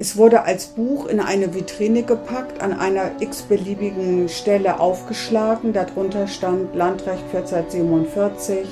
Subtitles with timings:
[0.00, 5.74] Es wurde als Buch in eine Vitrine gepackt, an einer x-beliebigen Stelle aufgeschlagen.
[5.74, 8.66] Darunter stand Landrecht 1447.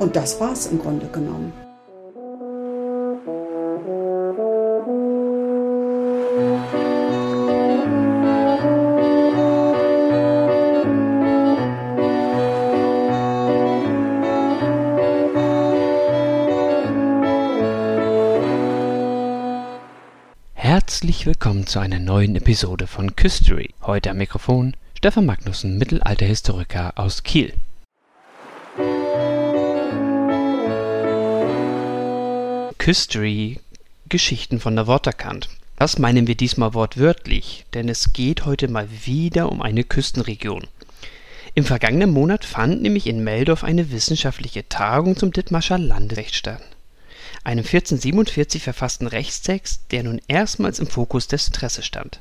[0.00, 1.52] Und das war es im Grunde genommen.
[21.74, 23.74] Zu einer neuen Episode von Küstery.
[23.82, 27.52] Heute am Mikrofon Stefan Magnussen, Mittelalterhistoriker aus Kiel.
[32.78, 33.58] Küstery
[34.08, 35.48] Geschichten von der Waterkant.
[35.76, 40.68] Das meinen wir diesmal wortwörtlich, denn es geht heute mal wieder um eine Küstenregion.
[41.56, 46.62] Im vergangenen Monat fand nämlich in Meldorf eine wissenschaftliche Tagung zum Dithmarscher Landrecht statt
[47.44, 52.20] einem 1447 verfassten Rechtstext, der nun erstmals im Fokus des Interesses stand.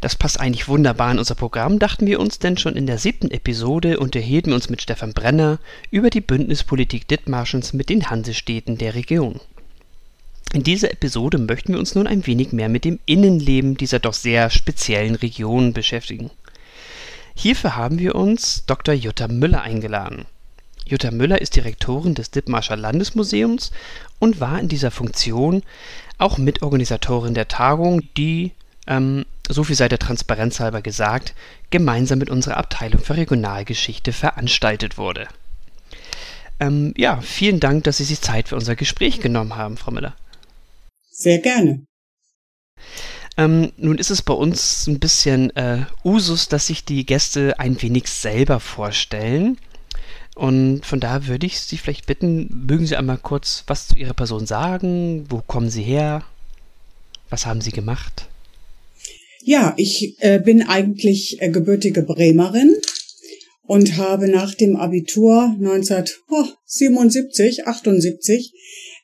[0.00, 3.30] Das passt eigentlich wunderbar in unser Programm, dachten wir uns, denn schon in der siebten
[3.30, 5.58] Episode unterhielten wir uns mit Stefan Brenner
[5.90, 9.40] über die Bündnispolitik Dithmarschens mit den Hansestädten der Region.
[10.52, 14.14] In dieser Episode möchten wir uns nun ein wenig mehr mit dem Innenleben dieser doch
[14.14, 16.30] sehr speziellen Region beschäftigen.
[17.34, 18.94] Hierfür haben wir uns Dr.
[18.94, 20.24] Jutta Müller eingeladen.
[20.86, 23.72] Jutta Müller ist Direktorin des Dithmarscher Landesmuseums
[24.18, 25.62] und war in dieser Funktion
[26.16, 28.52] auch Mitorganisatorin der Tagung, die,
[28.86, 31.34] ähm, so viel sei der Transparenz halber gesagt,
[31.70, 35.26] gemeinsam mit unserer Abteilung für Regionalgeschichte veranstaltet wurde.
[36.60, 40.14] Ähm, ja, vielen Dank, dass Sie sich Zeit für unser Gespräch genommen haben, Frau Müller.
[41.10, 41.84] Sehr gerne.
[43.36, 47.80] Ähm, nun ist es bei uns ein bisschen äh, Usus, dass sich die Gäste ein
[47.82, 49.58] wenig selber vorstellen.
[50.36, 54.12] Und von da würde ich Sie vielleicht bitten, mögen Sie einmal kurz was zu Ihrer
[54.12, 55.24] Person sagen?
[55.30, 56.24] Wo kommen Sie her?
[57.30, 58.28] Was haben Sie gemacht?
[59.42, 62.76] Ja, ich äh, bin eigentlich äh, gebürtige Bremerin
[63.62, 68.52] und habe nach dem Abitur 1977, 78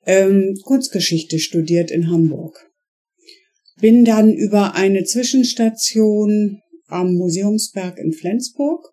[0.05, 2.71] ähm, Kunstgeschichte studiert in Hamburg.
[3.81, 8.93] Bin dann über eine Zwischenstation am Museumsberg in Flensburg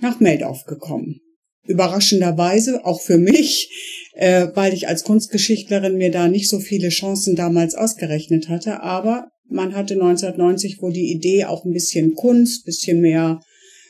[0.00, 1.22] nach Meldorf gekommen
[1.66, 3.70] überraschenderweise auch für mich,
[4.14, 8.82] äh, weil ich als Kunstgeschichtlerin mir da nicht so viele Chancen damals ausgerechnet hatte.
[8.82, 13.40] Aber man hatte 1990 wohl die Idee, auch ein bisschen Kunst, bisschen mehr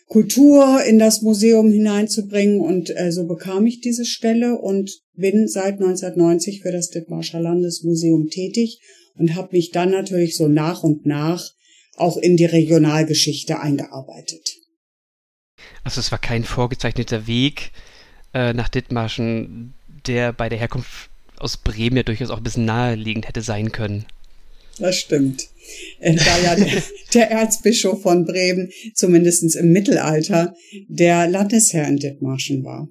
[0.06, 2.60] Kultur in das Museum hineinzubringen.
[2.60, 8.28] Und äh, so bekam ich diese Stelle und bin seit 1990 für das Dithmarscher Landesmuseum
[8.28, 8.80] tätig
[9.16, 11.50] und habe mich dann natürlich so nach und nach
[11.96, 14.53] auch in die Regionalgeschichte eingearbeitet.
[15.84, 17.70] Also es war kein vorgezeichneter Weg
[18.32, 19.74] äh, nach Dithmarschen,
[20.06, 24.06] der bei der Herkunft aus Bremen ja durchaus auch ein bisschen naheliegend hätte sein können.
[24.78, 25.48] Das stimmt.
[26.00, 26.82] Äh, da ja der,
[27.14, 30.54] der Erzbischof von Bremen, zumindest im Mittelalter,
[30.88, 32.88] der Landesherr in Dithmarschen war.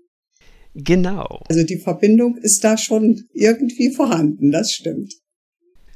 [0.75, 1.43] Genau.
[1.49, 5.13] Also die Verbindung ist da schon irgendwie vorhanden, das stimmt.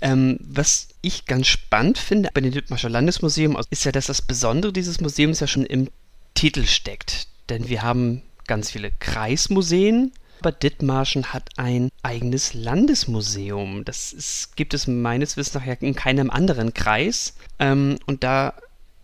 [0.01, 4.71] Ähm, was ich ganz spannend finde bei dem Dithmarscher Landesmuseum ist ja, dass das Besondere
[4.71, 5.89] dieses Museums ja schon im
[6.37, 7.27] Titel steckt.
[7.49, 13.83] Denn wir haben ganz viele Kreismuseen, aber Dithmarschen hat ein eigenes Landesmuseum.
[13.85, 17.33] Das ist, gibt es meines Wissens nach in keinem anderen Kreis.
[17.57, 18.53] Ähm, und da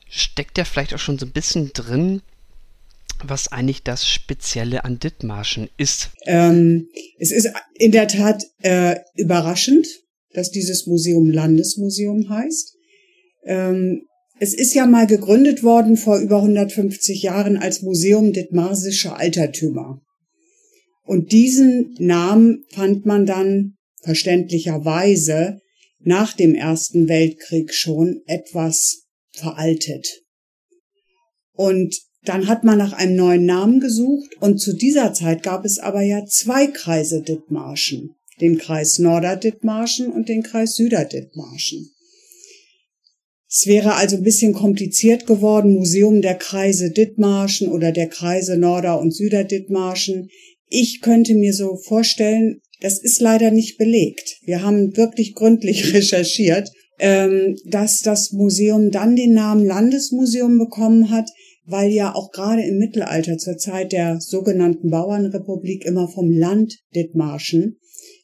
[0.07, 2.21] steckt ja vielleicht auch schon so ein bisschen drin,
[3.23, 6.11] was eigentlich das Spezielle an Dithmarschen ist.
[6.27, 9.87] Ähm, es ist in der Tat äh, überraschend,
[10.33, 12.77] dass dieses Museum Landesmuseum heißt.
[13.45, 14.03] Ähm,
[14.43, 20.01] es ist ja mal gegründet worden vor über 150 Jahren als Museum Dithmarsischer Altertümer.
[21.05, 25.61] Und diesen Namen fand man dann verständlicherweise
[26.01, 30.23] nach dem Ersten Weltkrieg schon etwas veraltet.
[31.53, 31.95] Und
[32.25, 36.01] dann hat man nach einem neuen Namen gesucht und zu dieser Zeit gab es aber
[36.01, 41.92] ja zwei Kreise Dithmarschen, den Kreis Norderdithmarschen und den Kreis Süderdithmarschen.
[43.55, 48.99] Es wäre also ein bisschen kompliziert geworden, Museum der Kreise Dithmarschen oder der Kreise Norder-
[48.99, 50.29] und Süderdithmarschen.
[50.69, 54.37] Ich könnte mir so vorstellen, das ist leider nicht belegt.
[54.43, 61.29] Wir haben wirklich gründlich recherchiert, ähm, dass das Museum dann den Namen Landesmuseum bekommen hat,
[61.65, 67.77] weil ja auch gerade im Mittelalter zur Zeit der sogenannten Bauernrepublik immer vom Land Dithmarschen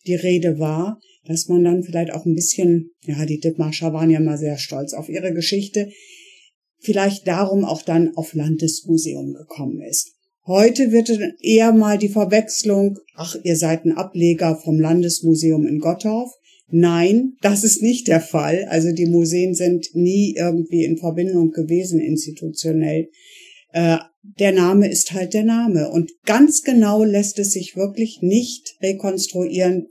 [0.08, 1.00] die Rede war
[1.30, 4.94] dass man dann vielleicht auch ein bisschen, ja, die Dithmarscher waren ja mal sehr stolz
[4.94, 5.90] auf ihre Geschichte,
[6.80, 10.16] vielleicht darum auch dann auf Landesmuseum gekommen ist.
[10.48, 11.12] Heute wird
[11.42, 16.32] eher mal die Verwechslung, ach, ihr seid ein Ableger vom Landesmuseum in Gottorf.
[16.72, 18.66] Nein, das ist nicht der Fall.
[18.68, 23.10] Also die Museen sind nie irgendwie in Verbindung gewesen institutionell.
[23.72, 25.90] Äh, der Name ist halt der Name.
[25.90, 29.88] Und ganz genau lässt es sich wirklich nicht rekonstruieren,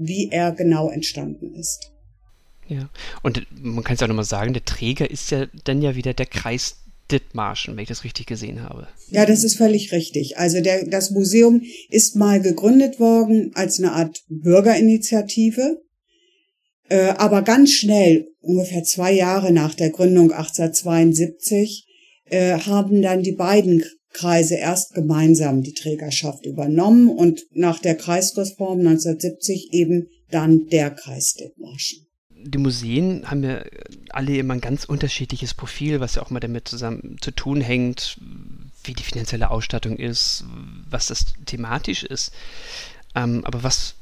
[0.00, 1.92] wie er genau entstanden ist.
[2.66, 2.88] Ja,
[3.22, 6.26] und man kann es auch nochmal sagen, der Träger ist ja dann ja wieder der
[6.26, 6.76] Kreis
[7.10, 8.86] Dithmarschen, wenn ich das richtig gesehen habe.
[9.08, 10.38] Ja, das ist völlig richtig.
[10.38, 15.82] Also der, das Museum ist mal gegründet worden als eine Art Bürgerinitiative,
[16.88, 21.86] äh, aber ganz schnell, ungefähr zwei Jahre nach der Gründung 1872,
[22.26, 28.80] äh, haben dann die beiden Kreise erst gemeinsam die Trägerschaft übernommen und nach der Kreisreform
[28.80, 32.06] 1970 eben dann der Kreis Dithmarschen
[32.42, 33.62] die Museen haben ja
[34.10, 38.18] alle immer ein ganz unterschiedliches Profil, was ja auch mal damit zusammen zu tun hängt,
[38.84, 40.44] wie die finanzielle Ausstattung ist,
[40.88, 42.32] was das thematisch ist.
[43.14, 43.94] Ähm, aber was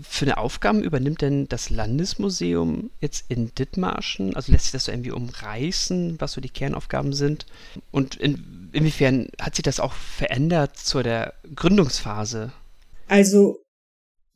[0.00, 4.34] für eine Aufgaben übernimmt denn das Landesmuseum jetzt in Dithmarschen?
[4.34, 7.46] Also lässt sich das so irgendwie umreißen, was so die Kernaufgaben sind?
[7.90, 12.52] Und in, inwiefern hat sich das auch verändert zu der Gründungsphase?
[13.08, 13.58] Also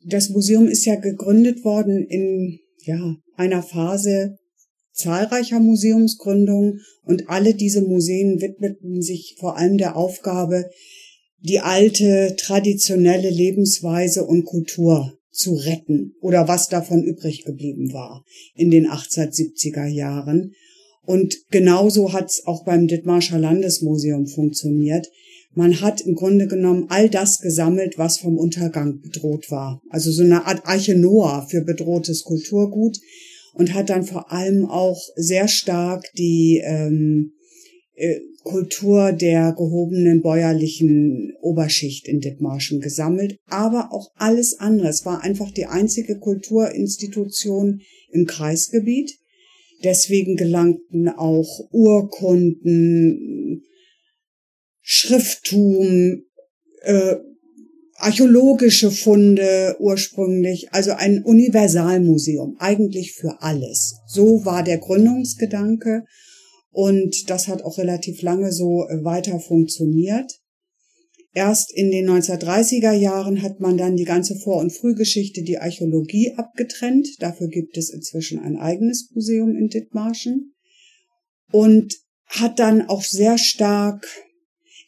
[0.03, 4.37] das Museum ist ja gegründet worden in ja, einer Phase
[4.93, 10.69] zahlreicher Museumsgründungen und alle diese Museen widmeten sich vor allem der Aufgabe,
[11.39, 18.25] die alte traditionelle Lebensweise und Kultur zu retten oder was davon übrig geblieben war
[18.55, 20.53] in den 1870er Jahren.
[21.07, 25.07] Und genauso hat es auch beim Dithmarscher Landesmuseum funktioniert.
[25.53, 29.81] Man hat im Grunde genommen all das gesammelt, was vom Untergang bedroht war.
[29.89, 32.99] Also so eine Art Arche Noah für bedrohtes Kulturgut
[33.53, 37.31] und hat dann vor allem auch sehr stark die ähm,
[37.95, 44.89] äh, Kultur der gehobenen bäuerlichen Oberschicht in Dithmarschen gesammelt, aber auch alles andere.
[44.89, 47.79] Es war einfach die einzige Kulturinstitution
[48.11, 49.17] im Kreisgebiet.
[49.83, 53.63] Deswegen gelangten auch Urkunden,
[54.81, 56.23] Schrifttum,
[56.81, 57.15] äh,
[57.97, 63.97] archäologische Funde ursprünglich, also ein Universalmuseum, eigentlich für alles.
[64.07, 66.05] So war der Gründungsgedanke
[66.71, 70.39] und das hat auch relativ lange so äh, weiter funktioniert.
[71.33, 76.33] Erst in den 1930er Jahren hat man dann die ganze Vor- und Frühgeschichte, die Archäologie
[76.35, 77.07] abgetrennt.
[77.19, 80.55] Dafür gibt es inzwischen ein eigenes Museum in Dithmarschen
[81.51, 81.93] und
[82.25, 84.07] hat dann auch sehr stark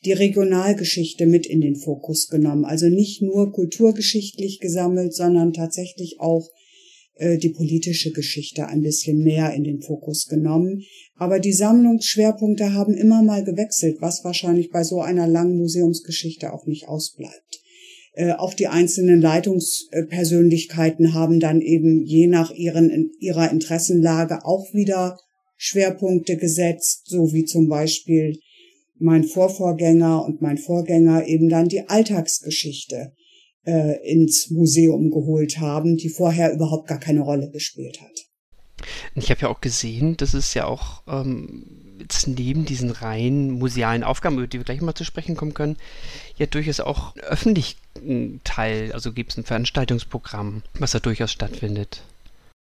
[0.06, 2.66] die Regionalgeschichte mit in den Fokus genommen.
[2.66, 6.50] Also nicht nur kulturgeschichtlich gesammelt, sondern tatsächlich auch
[7.20, 10.84] die politische Geschichte ein bisschen mehr in den Fokus genommen.
[11.16, 16.66] Aber die Sammlungsschwerpunkte haben immer mal gewechselt, was wahrscheinlich bei so einer langen Museumsgeschichte auch
[16.66, 17.60] nicht ausbleibt.
[18.14, 25.18] Äh, auch die einzelnen Leitungspersönlichkeiten haben dann eben je nach ihren, ihrer Interessenlage auch wieder
[25.58, 28.40] Schwerpunkte gesetzt, so wie zum Beispiel
[28.98, 33.14] mein Vorvorgänger und mein Vorgänger eben dann die Alltagsgeschichte
[33.66, 38.30] äh, ins Museum geholt haben, die vorher überhaupt gar keine Rolle gespielt hat.
[39.16, 44.04] Ich habe ja auch gesehen, dass es ja auch ähm, jetzt neben diesen rein musealen
[44.04, 45.78] Aufgaben, über die wir gleich mal zu sprechen kommen können,
[46.38, 52.04] ja durchaus auch öffentlichen Teil, also gibt es ein Veranstaltungsprogramm, was da durchaus stattfindet.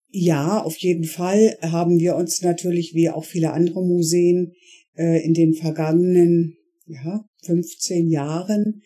[0.09, 4.53] Ja, auf jeden Fall haben wir uns natürlich wie auch viele andere Museen
[4.95, 8.83] äh, in den vergangenen ja, 15 Jahren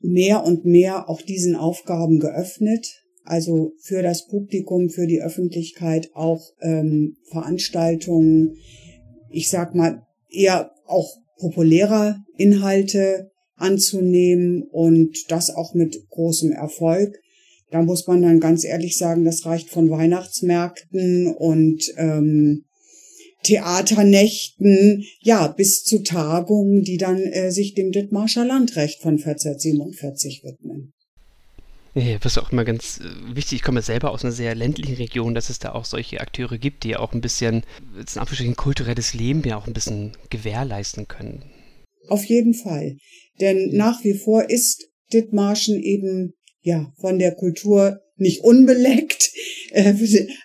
[0.00, 2.86] mehr und mehr auch diesen Aufgaben geöffnet.
[3.24, 8.56] Also für das Publikum, für die Öffentlichkeit auch ähm, Veranstaltungen,
[9.30, 17.18] ich sag mal eher auch populärer Inhalte anzunehmen und das auch mit großem Erfolg.
[17.70, 22.64] Da muss man dann ganz ehrlich sagen, das reicht von Weihnachtsmärkten und ähm,
[23.48, 30.92] Theaternächten, ja, bis zu Tagungen, die dann äh, sich dem Dithmarscher Landrecht von 1447 widmen.
[31.94, 33.56] Ja, das ist auch immer ganz äh, wichtig.
[33.56, 36.84] Ich komme selber aus einer sehr ländlichen Region, dass es da auch solche Akteure gibt,
[36.84, 37.62] die auch ein bisschen,
[37.96, 41.44] jetzt in Anführungsstrichen, kulturelles Leben ja auch ein bisschen gewährleisten können.
[42.08, 42.98] Auf jeden Fall.
[43.40, 49.27] Denn nach wie vor ist Dithmarschen eben, ja, von der Kultur nicht unbeleckt,
[49.70, 49.94] äh,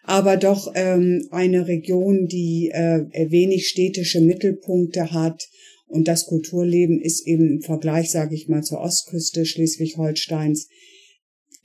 [0.03, 5.47] aber doch ähm, eine Region, die äh, wenig städtische Mittelpunkte hat.
[5.87, 10.67] Und das Kulturleben ist eben im Vergleich, sage ich mal, zur Ostküste Schleswig-Holsteins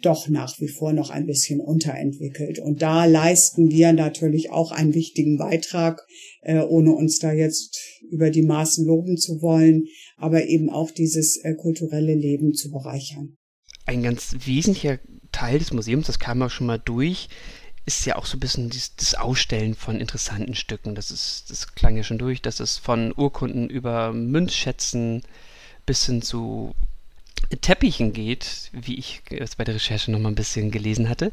[0.01, 2.59] doch nach wie vor noch ein bisschen unterentwickelt.
[2.59, 6.07] Und da leisten wir natürlich auch einen wichtigen Beitrag,
[6.43, 9.87] äh, ohne uns da jetzt über die Maßen loben zu wollen,
[10.17, 13.37] aber eben auch dieses äh, kulturelle Leben zu bereichern.
[13.87, 14.99] Ein ganz wesentlicher
[15.33, 17.29] Teil des Museums, das kam auch schon mal durch,
[17.87, 20.95] ist ja auch so ein bisschen das, Ausstellen von interessanten Stücken.
[20.95, 25.23] Das ist, das klang ja schon durch, dass es von Urkunden über Münzschätzen
[25.87, 26.75] bis hin zu
[27.63, 31.33] Teppichen geht, wie ich es bei der Recherche noch mal ein bisschen gelesen hatte.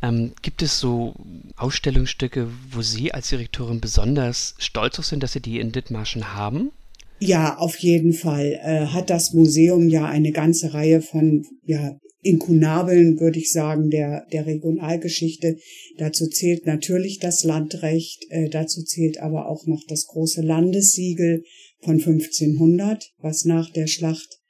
[0.00, 1.14] Ähm, gibt es so
[1.56, 6.72] Ausstellungsstücke, wo Sie als Direktorin besonders stolz auf sind, dass Sie die in Dithmarschen haben?
[7.20, 13.18] Ja, auf jeden Fall äh, hat das Museum ja eine ganze Reihe von ja, Inkunabeln,
[13.18, 15.58] würde ich sagen, der, der Regionalgeschichte.
[15.98, 21.44] Dazu zählt natürlich das Landrecht, äh, dazu zählt aber auch noch das große Landessiegel
[21.80, 24.40] von 1500, was nach der Schlacht,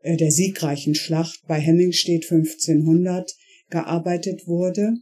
[0.00, 3.32] äh, der siegreichen Schlacht bei Hemmingstedt 1500
[3.70, 4.94] gearbeitet wurde.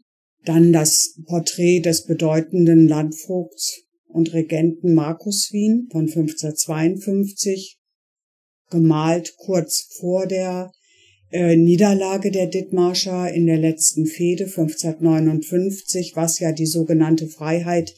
[0.45, 7.79] Dann das Porträt des bedeutenden Landvogts und Regenten Markus Wien von 1552,
[8.71, 10.71] gemalt kurz vor der
[11.31, 17.95] äh, Niederlage der Dithmarscher in der letzten Fehde 1559, was ja die sogenannte Freiheit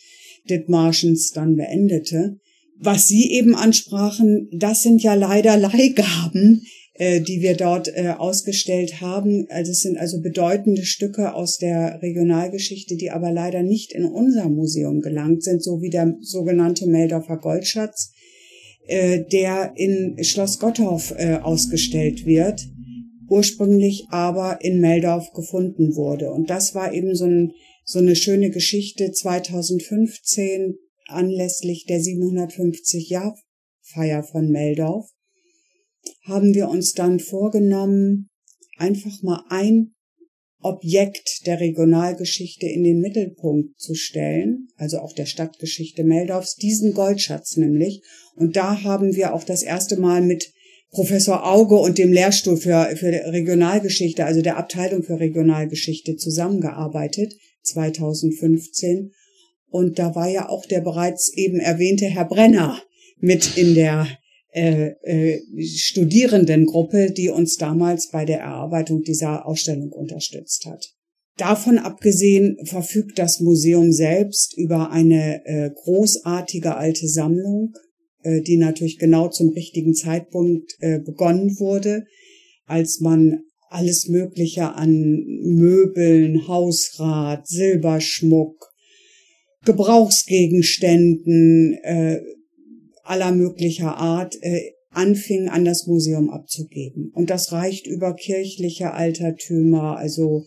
[0.50, 2.36] Dithmarschens dann beendete.
[2.78, 9.00] Was Sie eben ansprachen, das sind ja leider Leihgaben, äh, die wir dort äh, ausgestellt
[9.00, 9.46] haben.
[9.48, 14.50] Also es sind also bedeutende Stücke aus der Regionalgeschichte, die aber leider nicht in unser
[14.50, 18.12] Museum gelangt sind, so wie der sogenannte Meldorfer Goldschatz,
[18.88, 22.66] der in Schloss Gotthof äh, ausgestellt wird
[23.32, 26.30] ursprünglich aber in Meldorf gefunden wurde.
[26.30, 27.52] Und das war eben so, ein,
[27.84, 33.34] so eine schöne Geschichte 2015 anlässlich der 750 Jahr
[33.80, 35.10] Feier von Meldorf
[36.22, 38.28] haben wir uns dann vorgenommen,
[38.76, 39.94] einfach mal ein
[40.60, 47.56] Objekt der Regionalgeschichte in den Mittelpunkt zu stellen, also auch der Stadtgeschichte Meldorfs, diesen Goldschatz
[47.56, 48.02] nämlich.
[48.36, 50.51] Und da haben wir auch das erste Mal mit
[50.92, 59.12] Professor Auge und dem Lehrstuhl für, für Regionalgeschichte, also der Abteilung für Regionalgeschichte zusammengearbeitet, 2015.
[59.70, 62.82] Und da war ja auch der bereits eben erwähnte Herr Brenner
[63.18, 64.06] mit in der
[64.52, 70.92] äh, äh, Studierendengruppe, die uns damals bei der Erarbeitung dieser Ausstellung unterstützt hat.
[71.38, 77.72] Davon abgesehen verfügt das Museum selbst über eine äh, großartige alte Sammlung
[78.22, 82.04] äh, die natürlich genau zum richtigen Zeitpunkt äh, begonnen wurde,
[82.66, 88.70] als man alles Mögliche an Möbeln, Hausrat, Silberschmuck,
[89.64, 92.20] Gebrauchsgegenständen äh,
[93.04, 94.36] aller möglicher Art
[94.90, 97.10] anfing an das Museum abzugeben.
[97.14, 100.44] Und das reicht über kirchliche Altertümer, also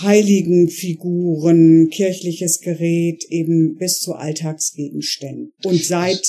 [0.00, 5.52] Heiligenfiguren, kirchliches Gerät eben bis zu Alltagsgegenständen.
[5.64, 6.22] Und seit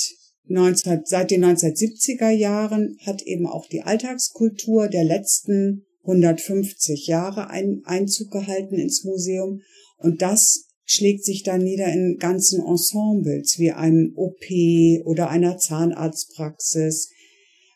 [0.48, 7.82] 19, seit den 1970er Jahren hat eben auch die Alltagskultur der letzten 150 Jahre ein,
[7.86, 9.62] Einzug gehalten ins Museum.
[9.98, 14.44] Und das schlägt sich dann nieder in ganzen Ensembles wie einem OP
[15.06, 17.10] oder einer Zahnarztpraxis,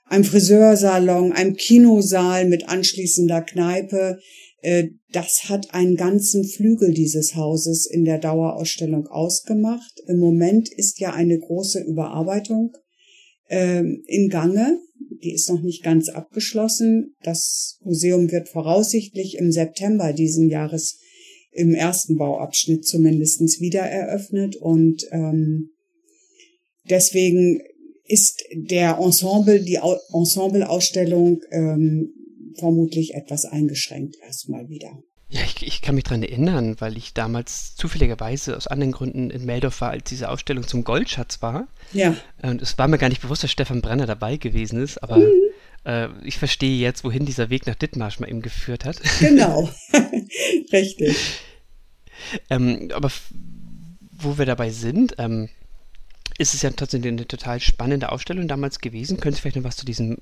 [0.06, 4.20] einem Friseursalon, einem Kinosaal mit anschließender Kneipe.
[4.62, 10.02] Äh, das hat einen ganzen Flügel dieses Hauses in der Dauerausstellung ausgemacht.
[10.08, 12.76] Im Moment ist ja eine große Überarbeitung
[13.50, 14.80] ähm, in Gange.
[15.24, 17.16] Die ist noch nicht ganz abgeschlossen.
[17.24, 21.00] Das Museum wird voraussichtlich im September diesen Jahres
[21.52, 25.72] im ersten Bauabschnitt zumindestens wieder eröffnet und ähm,
[26.88, 27.62] deswegen
[28.06, 29.80] ist der Ensemble, die
[30.14, 32.14] Ensembleausstellung ähm,
[32.60, 35.04] vermutlich etwas eingeschränkt erstmal wieder.
[35.30, 39.46] Ja, ich, ich kann mich daran erinnern, weil ich damals zufälligerweise aus anderen Gründen in
[39.46, 41.68] Meldorf war, als diese Ausstellung zum Goldschatz war.
[41.92, 42.16] Ja.
[42.42, 45.32] Und es war mir gar nicht bewusst, dass Stefan Brenner dabei gewesen ist, aber mhm.
[45.84, 49.02] äh, ich verstehe jetzt, wohin dieser Weg nach Dithmarsch mal eben geführt hat.
[49.20, 49.70] Genau,
[50.72, 51.18] richtig.
[52.50, 53.12] ähm, aber
[54.00, 55.50] wo wir dabei sind, ähm,
[56.38, 59.20] ist es ja tatsächlich eine total spannende Ausstellung damals gewesen.
[59.20, 60.18] Können Sie vielleicht noch was zu diesem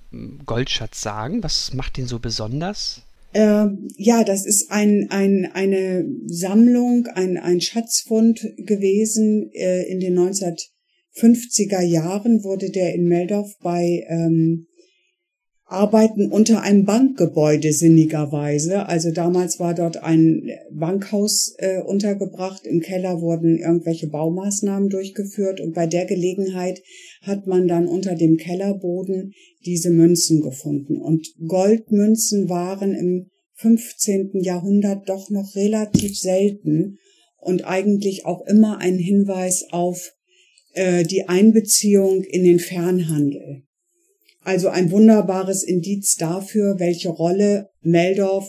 [0.45, 1.43] Goldschatz sagen?
[1.43, 3.01] Was macht den so besonders?
[3.33, 3.67] Äh,
[3.97, 9.51] ja, das ist ein, ein, eine Sammlung, ein, ein Schatzfund gewesen.
[9.53, 14.67] Äh, in den 1950er Jahren wurde der in Meldorf bei ähm,
[15.67, 18.87] arbeiten unter einem Bankgebäude sinnigerweise.
[18.87, 22.67] Also damals war dort ein Bankhaus äh, untergebracht.
[22.67, 26.81] Im Keller wurden irgendwelche Baumaßnahmen durchgeführt und bei der Gelegenheit
[27.21, 29.33] hat man dann unter dem Kellerboden
[29.65, 31.01] diese Münzen gefunden.
[31.01, 34.41] Und Goldmünzen waren im 15.
[34.41, 36.99] Jahrhundert doch noch relativ selten
[37.39, 40.13] und eigentlich auch immer ein Hinweis auf
[40.73, 43.64] äh, die Einbeziehung in den Fernhandel.
[44.45, 48.47] Also ein wunderbares Indiz dafür, welche Rolle Meldorf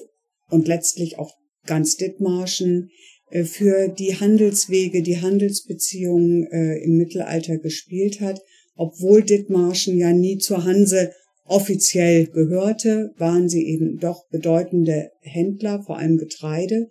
[0.50, 1.32] und letztlich auch
[1.64, 2.90] ganz Dithmarschen
[3.30, 8.42] äh, für die Handelswege, die Handelsbeziehungen äh, im Mittelalter gespielt hat.
[8.74, 11.12] Obwohl Dithmarschen ja nie zur Hanse
[11.46, 16.90] offiziell gehörte, waren sie eben doch bedeutende Händler, vor allem Getreide.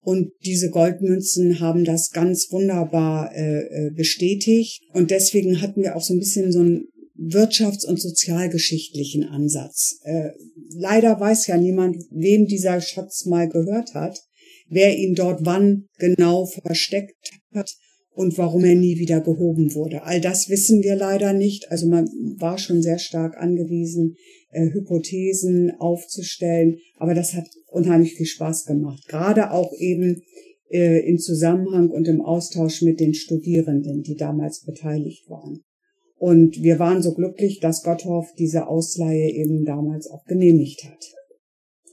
[0.00, 4.82] Und diese Goldmünzen haben das ganz wunderbar äh, äh bestätigt.
[4.92, 9.98] Und deswegen hatten wir auch so ein bisschen so einen wirtschafts- und sozialgeschichtlichen Ansatz.
[10.04, 10.30] Äh,
[10.74, 14.20] leider weiß ja niemand, wem dieser Schatz mal gehört hat,
[14.68, 17.70] wer ihn dort wann genau versteckt hat
[18.10, 20.02] und warum er nie wieder gehoben wurde.
[20.02, 21.70] All das wissen wir leider nicht.
[21.70, 22.06] Also man
[22.38, 24.16] war schon sehr stark angewiesen,
[24.50, 29.06] äh, Hypothesen aufzustellen, aber das hat unheimlich viel Spaß gemacht.
[29.08, 30.22] Gerade auch eben
[30.70, 35.62] äh, in Zusammenhang und im Austausch mit den Studierenden, die damals beteiligt waren.
[36.18, 41.04] Und wir waren so glücklich, dass Gotthoff diese Ausleihe eben damals auch genehmigt hat.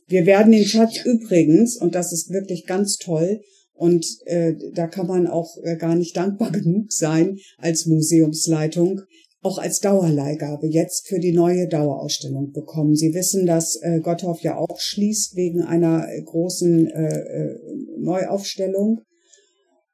[0.07, 3.41] Wir werden den Schatz übrigens, und das ist wirklich ganz toll,
[3.73, 9.01] und äh, da kann man auch äh, gar nicht dankbar genug sein als Museumsleitung,
[9.41, 12.95] auch als Dauerleihgabe jetzt für die neue Dauerausstellung bekommen.
[12.95, 17.59] Sie wissen, dass äh, Gotthoff ja auch schließt wegen einer äh, großen äh, äh,
[17.97, 19.01] Neuaufstellung.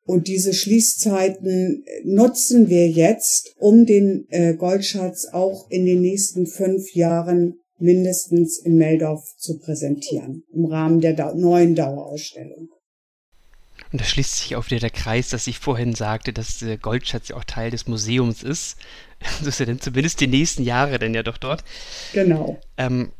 [0.09, 6.95] Und diese Schließzeiten nutzen wir jetzt, um den äh, Goldschatz auch in den nächsten fünf
[6.95, 12.69] Jahren mindestens in Meldorf zu präsentieren, im Rahmen der da neuen Dauerausstellung.
[13.91, 17.27] Und da schließt sich auch wieder der Kreis, dass ich vorhin sagte, dass der Goldschatz
[17.27, 18.77] ja auch Teil des Museums ist.
[19.43, 21.63] So ist er denn zumindest die nächsten Jahre denn ja doch dort.
[22.13, 22.57] Genau.
[22.77, 23.11] Ähm,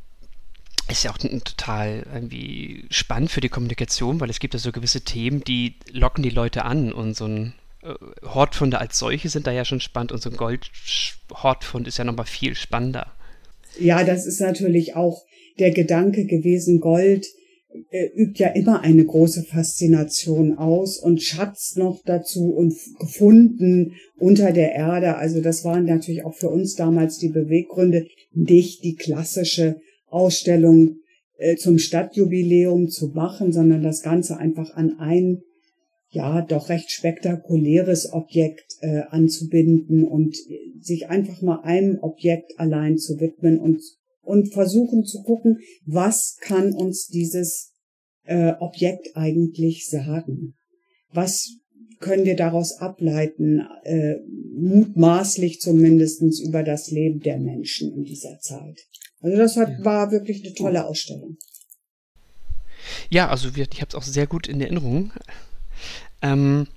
[0.89, 5.01] ist ja auch total irgendwie spannend für die Kommunikation, weil es gibt ja so gewisse
[5.01, 7.53] Themen, die locken die Leute an und so ein
[7.83, 7.93] äh,
[8.23, 12.25] Hortfunde als solche sind da ja schon spannend und so ein Goldhortfund ist ja nochmal
[12.25, 13.07] viel spannender.
[13.79, 15.23] Ja, das ist natürlich auch
[15.59, 17.27] der Gedanke gewesen, Gold
[17.91, 24.51] äh, übt ja immer eine große Faszination aus und Schatz noch dazu und gefunden unter
[24.51, 25.17] der Erde.
[25.17, 30.97] Also das waren natürlich auch für uns damals die Beweggründe, nicht die klassische Ausstellung
[31.37, 35.41] äh, zum Stadtjubiläum zu machen, sondern das Ganze einfach an ein
[36.11, 40.35] ja doch recht spektakuläres Objekt äh, anzubinden und
[40.79, 43.81] sich einfach mal einem Objekt allein zu widmen und
[44.21, 47.73] und versuchen zu gucken, was kann uns dieses
[48.25, 50.53] äh, Objekt eigentlich sagen?
[51.11, 51.49] Was
[51.99, 54.17] können wir daraus ableiten, äh,
[54.55, 58.79] mutmaßlich zumindestens über das Leben der Menschen in dieser Zeit?
[59.21, 59.85] Also das hat, ja.
[59.85, 61.37] war wirklich eine tolle Ausstellung.
[63.09, 65.11] Ja, also ich habe es auch sehr gut in Erinnerung.
[66.21, 66.67] Ähm,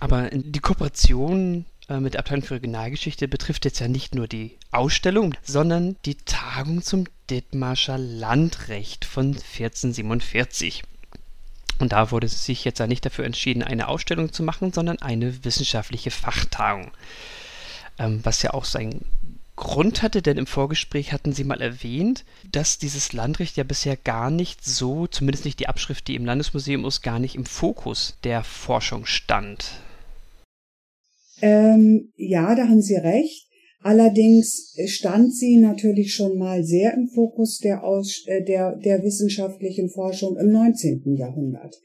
[0.00, 4.58] aber die Kooperation äh, mit der Abteilung für Regionalgeschichte betrifft jetzt ja nicht nur die
[4.70, 10.82] Ausstellung, sondern die Tagung zum Dithmarscher Landrecht von 1447.
[11.82, 15.44] Und da wurde sich jetzt ja nicht dafür entschieden, eine Ausstellung zu machen, sondern eine
[15.44, 16.92] wissenschaftliche Fachtagung.
[17.98, 19.04] Ähm, was ja auch seinen
[19.56, 24.30] Grund hatte, denn im Vorgespräch hatten Sie mal erwähnt, dass dieses Landrecht ja bisher gar
[24.30, 28.44] nicht so, zumindest nicht die Abschrift, die im Landesmuseum ist, gar nicht im Fokus der
[28.44, 29.72] Forschung stand.
[31.40, 33.48] Ähm, ja, da haben Sie recht.
[33.82, 39.88] Allerdings stand sie natürlich schon mal sehr im Fokus der, Aus äh, der, der wissenschaftlichen
[39.88, 41.16] Forschung im 19.
[41.16, 41.80] Jahrhundert.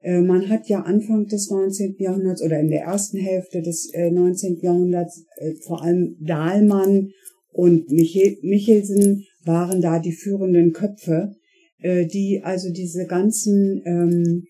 [0.00, 1.96] Äh, man hat ja Anfang des 19.
[1.98, 4.56] Jahrhunderts oder in der ersten Hälfte des 19.
[4.58, 5.24] Äh, Jahrhunderts
[5.64, 7.10] vor allem Dahlmann
[7.52, 11.36] und Michel Michelsen waren da die führenden Köpfe,
[11.82, 14.44] die also diese ganzen ähm,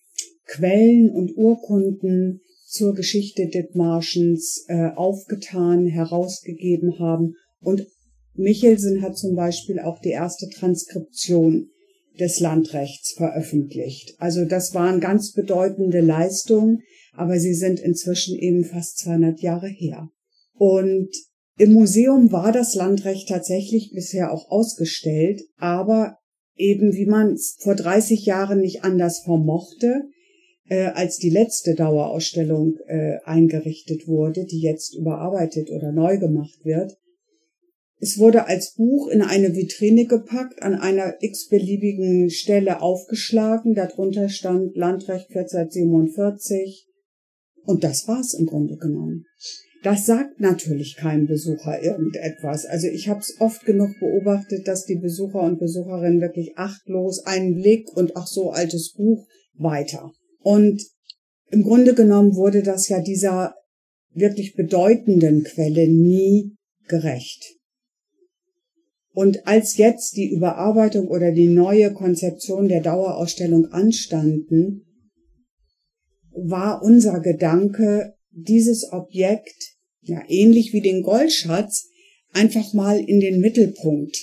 [0.46, 2.40] Quellen und Urkunden
[2.76, 7.34] zur Geschichte Dithmarschens äh, aufgetan, herausgegeben haben.
[7.60, 7.86] Und
[8.34, 11.70] Michelsen hat zum Beispiel auch die erste Transkription
[12.20, 14.14] des Landrechts veröffentlicht.
[14.18, 20.08] Also das waren ganz bedeutende Leistungen, aber sie sind inzwischen eben fast 200 Jahre her.
[20.54, 21.10] Und
[21.58, 26.18] im Museum war das Landrecht tatsächlich bisher auch ausgestellt, aber
[26.54, 30.04] eben wie man es vor 30 Jahren nicht anders vermochte,
[30.68, 36.96] äh, als die letzte Dauerausstellung äh, eingerichtet wurde, die jetzt überarbeitet oder neu gemacht wird.
[37.98, 43.74] Es wurde als Buch in eine Vitrine gepackt, an einer x-beliebigen Stelle aufgeschlagen.
[43.74, 46.86] Darunter stand Landrecht 1447.
[47.64, 49.24] Und das war's im Grunde genommen.
[49.82, 52.66] Das sagt natürlich kein Besucher irgendetwas.
[52.66, 57.54] Also ich habe es oft genug beobachtet, dass die Besucher und Besucherinnen wirklich achtlos einen
[57.54, 60.12] Blick und ach so altes Buch weiter.
[60.46, 60.80] Und
[61.50, 63.56] im Grunde genommen wurde das ja dieser
[64.14, 66.54] wirklich bedeutenden Quelle nie
[66.86, 67.56] gerecht.
[69.12, 74.86] Und als jetzt die Überarbeitung oder die neue Konzeption der Dauerausstellung anstanden,
[76.30, 81.88] war unser Gedanke, dieses Objekt, ja ähnlich wie den Goldschatz,
[82.32, 84.16] einfach mal in den Mittelpunkt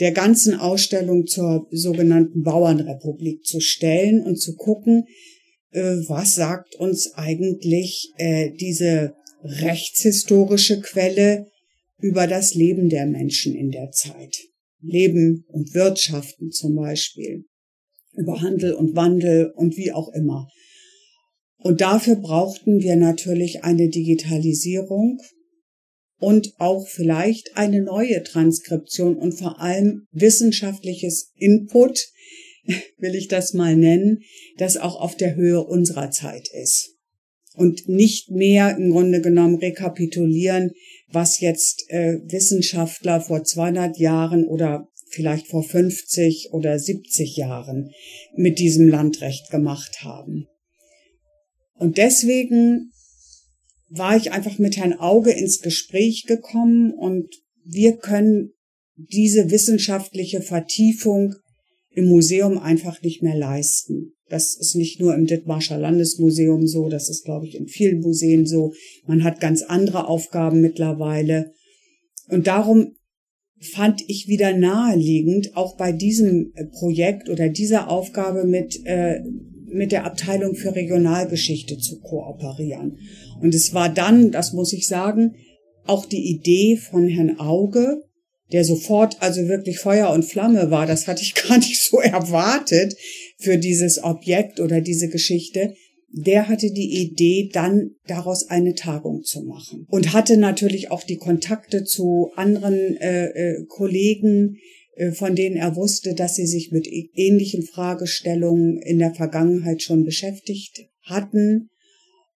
[0.00, 5.04] der ganzen Ausstellung zur sogenannten Bauernrepublik zu stellen und zu gucken,
[5.72, 11.46] was sagt uns eigentlich äh, diese rechtshistorische Quelle
[11.98, 14.36] über das Leben der Menschen in der Zeit.
[14.82, 17.44] Leben und Wirtschaften zum Beispiel,
[18.14, 20.48] über Handel und Wandel und wie auch immer.
[21.58, 25.20] Und dafür brauchten wir natürlich eine Digitalisierung
[26.18, 32.00] und auch vielleicht eine neue Transkription und vor allem wissenschaftliches Input,
[32.98, 34.22] will ich das mal nennen,
[34.58, 36.96] das auch auf der Höhe unserer Zeit ist.
[37.54, 40.72] Und nicht mehr im Grunde genommen rekapitulieren,
[41.08, 47.90] was jetzt äh, Wissenschaftler vor 200 Jahren oder vielleicht vor 50 oder 70 Jahren
[48.36, 50.46] mit diesem Landrecht gemacht haben.
[51.74, 52.92] Und deswegen
[53.88, 57.28] war ich einfach mit Herrn Auge ins Gespräch gekommen und
[57.64, 58.52] wir können
[58.96, 61.34] diese wissenschaftliche Vertiefung
[61.92, 64.14] im Museum einfach nicht mehr leisten.
[64.28, 68.46] Das ist nicht nur im Dithmarscher Landesmuseum so, das ist, glaube ich, in vielen Museen
[68.46, 68.72] so.
[69.06, 71.52] Man hat ganz andere Aufgaben mittlerweile.
[72.28, 72.94] Und darum
[73.60, 79.20] fand ich wieder naheliegend, auch bei diesem Projekt oder dieser Aufgabe mit, äh,
[79.66, 82.98] mit der Abteilung für Regionalgeschichte zu kooperieren.
[83.40, 85.34] Und es war dann, das muss ich sagen,
[85.86, 88.04] auch die Idee von Herrn Auge,
[88.52, 92.96] der sofort also wirklich Feuer und Flamme war, das hatte ich gar nicht so erwartet
[93.38, 95.74] für dieses Objekt oder diese Geschichte,
[96.12, 101.18] der hatte die Idee, dann daraus eine Tagung zu machen und hatte natürlich auch die
[101.18, 104.56] Kontakte zu anderen äh, äh, Kollegen,
[104.96, 110.04] äh, von denen er wusste, dass sie sich mit ähnlichen Fragestellungen in der Vergangenheit schon
[110.04, 111.70] beschäftigt hatten.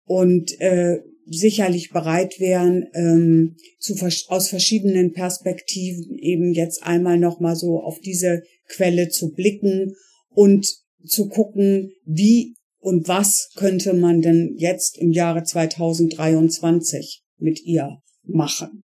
[0.05, 3.95] Und äh, sicherlich bereit wären, ähm, zu,
[4.29, 9.95] aus verschiedenen Perspektiven eben jetzt einmal nochmal so auf diese Quelle zu blicken
[10.31, 10.67] und
[11.07, 18.83] zu gucken, wie und was könnte man denn jetzt im Jahre 2023 mit ihr machen.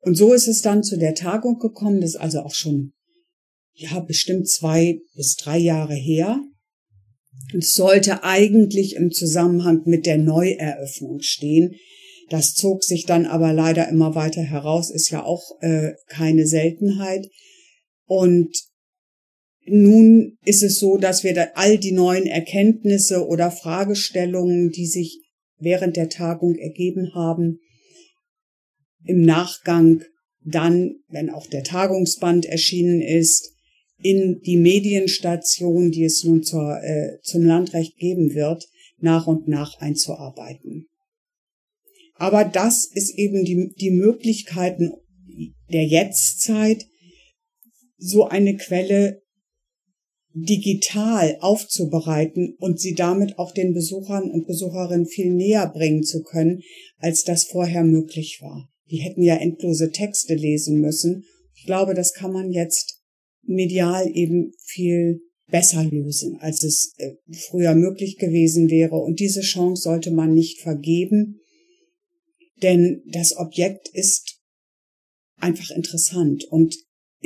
[0.00, 2.92] Und so ist es dann zu der Tagung gekommen, das ist also auch schon,
[3.72, 6.42] ja, bestimmt zwei bis drei Jahre her.
[7.56, 11.74] Es sollte eigentlich im Zusammenhang mit der Neueröffnung stehen.
[12.30, 17.28] Das zog sich dann aber leider immer weiter heraus, ist ja auch äh, keine Seltenheit.
[18.06, 18.56] Und
[19.66, 25.20] nun ist es so, dass wir all die neuen Erkenntnisse oder Fragestellungen, die sich
[25.58, 27.60] während der Tagung ergeben haben,
[29.04, 30.02] im Nachgang
[30.44, 33.52] dann, wenn auch der Tagungsband erschienen ist,
[34.02, 39.80] in die Medienstation, die es nun zur, äh, zum Landrecht geben wird, nach und nach
[39.80, 40.88] einzuarbeiten.
[42.14, 44.92] Aber das ist eben die, die Möglichkeiten
[45.72, 46.86] der Jetztzeit,
[47.96, 49.22] so eine Quelle
[50.34, 56.62] digital aufzubereiten und sie damit auch den Besuchern und Besucherinnen viel näher bringen zu können,
[56.98, 58.68] als das vorher möglich war.
[58.90, 61.24] Die hätten ja endlose Texte lesen müssen.
[61.54, 63.01] Ich glaube, das kann man jetzt
[63.42, 67.12] medial eben viel besser lösen, als es äh,
[67.48, 68.96] früher möglich gewesen wäre.
[68.96, 71.40] Und diese Chance sollte man nicht vergeben,
[72.62, 74.40] denn das Objekt ist
[75.36, 76.76] einfach interessant und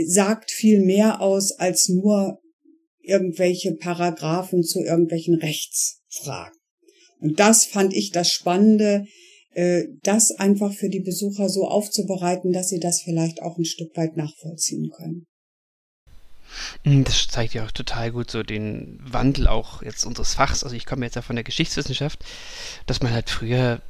[0.05, 2.41] sagt viel mehr aus als nur
[3.01, 6.59] irgendwelche Paragraphen zu irgendwelchen Rechtsfragen.
[7.21, 9.07] Und das fand ich das Spannende,
[9.55, 13.97] äh, das einfach für die Besucher so aufzubereiten, dass sie das vielleicht auch ein Stück
[13.97, 15.27] weit nachvollziehen können.
[16.85, 20.65] Hm, das zeigt ja auch total gut so den Wandel auch jetzt unseres Fachs.
[20.65, 22.25] Also ich komme jetzt ja von der Geschichtswissenschaft,
[22.87, 23.81] dass man halt früher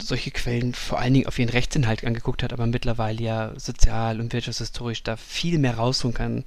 [0.00, 4.32] solche Quellen vor allen Dingen auf ihren Rechtsinhalt angeguckt hat, aber mittlerweile ja sozial- und
[4.32, 6.44] wirtschaftshistorisch da viel mehr rausholen kann.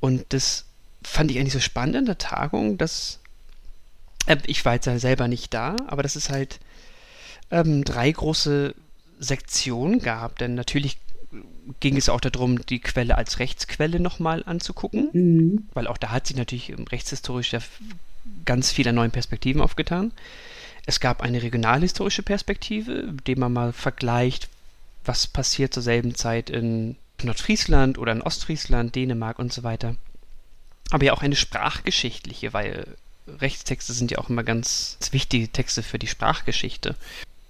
[0.00, 0.66] Und das
[1.02, 3.20] fand ich eigentlich so spannend in der Tagung, dass
[4.26, 6.60] äh, ich war jetzt selber nicht da, aber dass es halt
[7.50, 8.74] ähm, drei große
[9.18, 10.98] Sektionen gab, denn natürlich
[11.80, 15.68] ging es auch darum, die Quelle als Rechtsquelle nochmal anzugucken, mhm.
[15.74, 17.60] weil auch da hat sich natürlich rechtshistorisch ja
[18.44, 20.12] ganz viele neue Perspektiven aufgetan.
[20.86, 24.48] Es gab eine regionalhistorische Perspektive, indem man mal vergleicht,
[25.04, 29.96] was passiert zur selben Zeit in Nordfriesland oder in Ostfriesland, Dänemark und so weiter.
[30.90, 32.96] Aber ja auch eine sprachgeschichtliche, weil
[33.26, 36.94] Rechtstexte sind ja auch immer ganz wichtige Texte für die Sprachgeschichte.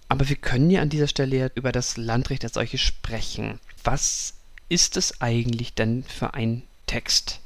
[0.09, 3.59] Aber wir können ja an dieser Stelle über das Landrecht als solches sprechen.
[3.83, 4.35] Was
[4.69, 7.41] ist es eigentlich denn für ein Text?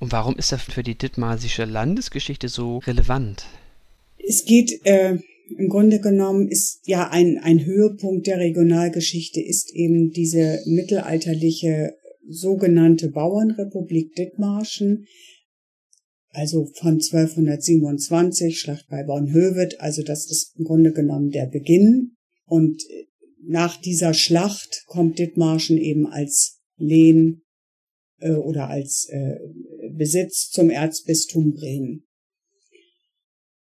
[0.00, 3.46] Und warum ist er für die dithmarsische Landesgeschichte so relevant?
[4.18, 5.18] Es geht äh,
[5.56, 11.94] im Grunde genommen ist ja ein, ein Höhepunkt der Regionalgeschichte ist eben diese mittelalterliche
[12.28, 15.06] sogenannte Bauernrepublik Dithmarschen,
[16.34, 22.16] also von 1227, Schlacht bei Bornhöved, also das ist im Grunde genommen der Beginn.
[22.44, 22.82] Und
[23.40, 27.42] nach dieser Schlacht kommt Dithmarschen eben als Lehen
[28.20, 29.36] äh, oder als äh,
[29.92, 32.04] Besitz zum Erzbistum Bremen.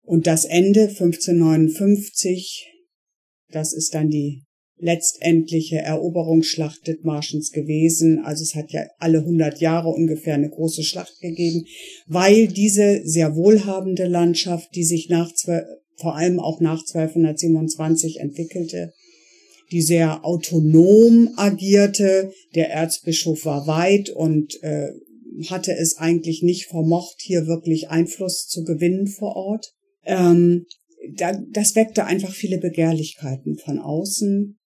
[0.02, 2.66] Und das Ende 1559,
[3.50, 4.44] das ist dann die
[4.82, 8.18] letztendliche Eroberungsschlacht Dithmarschens gewesen.
[8.18, 11.64] Also es hat ja alle 100 Jahre ungefähr eine große Schlacht gegeben,
[12.06, 15.30] weil diese sehr wohlhabende Landschaft, die sich nach,
[15.96, 18.92] vor allem auch nach 1227 entwickelte,
[19.70, 22.32] die sehr autonom agierte.
[22.56, 24.88] Der Erzbischof war weit und äh,
[25.48, 29.72] hatte es eigentlich nicht vermocht, hier wirklich Einfluss zu gewinnen vor Ort.
[30.04, 30.66] Ähm,
[31.14, 34.58] da, das weckte einfach viele Begehrlichkeiten von außen.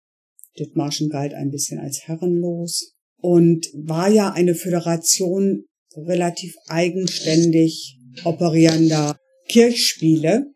[0.58, 5.64] Dithmarschen galt ein bisschen als herrenlos und war ja eine Föderation
[5.96, 10.46] relativ eigenständig operierender Kirchspiele.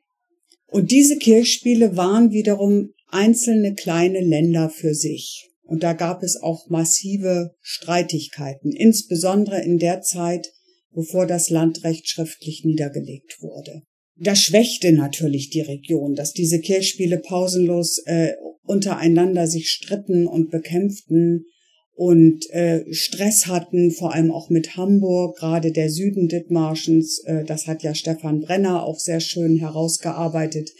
[0.66, 5.48] Und diese Kirchspiele waren wiederum einzelne kleine Länder für sich.
[5.62, 10.52] Und da gab es auch massive Streitigkeiten, insbesondere in der Zeit,
[10.92, 13.82] bevor das Landrecht schriftlich niedergelegt wurde.
[14.22, 21.46] Das schwächte natürlich die Region, dass diese Kirchspiele pausenlos äh, untereinander sich stritten und bekämpften
[21.94, 27.66] und äh, Stress hatten, vor allem auch mit Hamburg, gerade der Süden Dithmarschens, äh, das
[27.66, 30.70] hat ja Stefan Brenner auch sehr schön herausgearbeitet.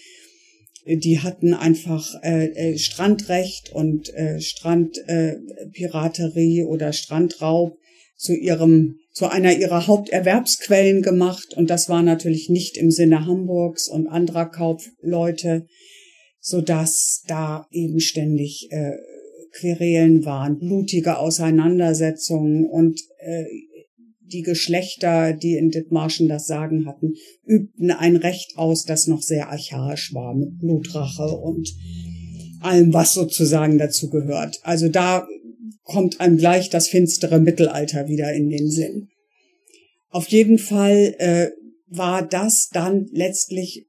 [0.87, 7.79] Die hatten einfach äh, äh, Strandrecht und äh, Strandpiraterie äh, oder Strandraub
[8.17, 13.87] zu ihrem zu einer ihrer Haupterwerbsquellen gemacht und das war natürlich nicht im Sinne Hamburgs
[13.87, 15.67] und anderer Kaufleute
[16.41, 18.93] so dass da eben ständig äh,
[19.53, 23.45] Querelen waren, blutige Auseinandersetzungen und äh,
[24.21, 27.13] die Geschlechter, die in Dithmarschen das Sagen hatten,
[27.45, 31.69] übten ein Recht aus, das noch sehr archaisch war, mit Blutrache und
[32.61, 34.61] allem, was sozusagen dazu gehört.
[34.63, 35.27] Also da
[35.91, 39.09] kommt einem gleich das finstere Mittelalter wieder in den Sinn.
[40.11, 41.51] Auf jeden Fall äh,
[41.89, 43.87] war das dann letztlich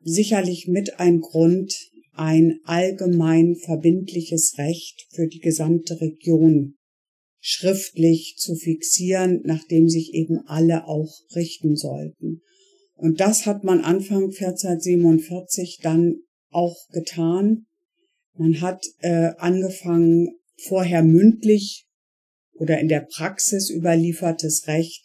[0.00, 1.74] sicherlich mit ein Grund,
[2.12, 6.76] ein allgemein verbindliches Recht für die gesamte Region
[7.40, 12.40] schriftlich zu fixieren, nach dem sich eben alle auch richten sollten.
[12.94, 17.66] Und das hat man Anfang 1447 dann auch getan.
[18.34, 21.86] Man hat äh, angefangen, vorher mündlich
[22.52, 25.04] oder in der Praxis überliefertes Recht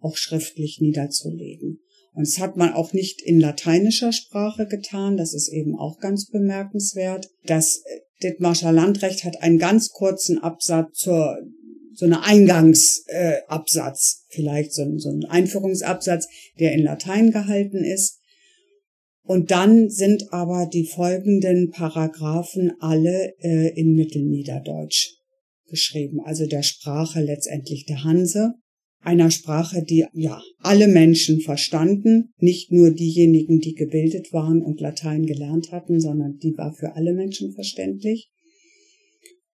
[0.00, 1.80] auch schriftlich niederzulegen.
[2.12, 5.16] Und das hat man auch nicht in lateinischer Sprache getan.
[5.16, 7.30] Das ist eben auch ganz bemerkenswert.
[7.44, 11.38] Das äh, Dithmarscher Landrecht hat einen ganz kurzen Absatz zur
[11.92, 18.19] so eine Eingangsabsatz, äh, vielleicht so, so ein Einführungsabsatz, der in Latein gehalten ist.
[19.22, 25.16] Und dann sind aber die folgenden Paragraphen alle äh, in Mittelniederdeutsch
[25.68, 28.54] geschrieben, also der Sprache letztendlich der Hanse.
[29.02, 35.24] Einer Sprache, die ja alle Menschen verstanden, nicht nur diejenigen, die gebildet waren und Latein
[35.24, 38.28] gelernt hatten, sondern die war für alle Menschen verständlich.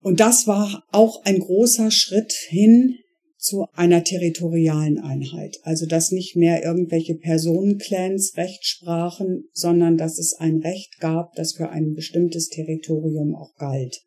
[0.00, 2.98] Und das war auch ein großer Schritt hin
[3.42, 5.58] zu einer territorialen Einheit.
[5.64, 11.54] Also dass nicht mehr irgendwelche Personenclans Recht sprachen, sondern dass es ein Recht gab, das
[11.54, 14.00] für ein bestimmtes Territorium auch galt.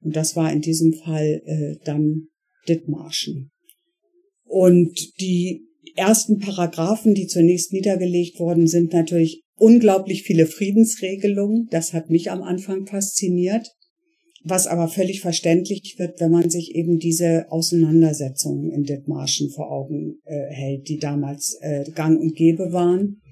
[0.00, 2.28] Und das war in diesem Fall äh, dann
[2.68, 3.52] Dithmarschen.
[4.44, 11.68] Und die ersten Paragraphen, die zunächst niedergelegt wurden, sind natürlich unglaublich viele Friedensregelungen.
[11.70, 13.68] Das hat mich am Anfang fasziniert.
[14.46, 20.18] Was aber völlig verständlich wird, wenn man sich eben diese Auseinandersetzungen in Dithmarschen vor Augen
[20.24, 23.22] äh, hält, die damals äh, gang und gäbe waren.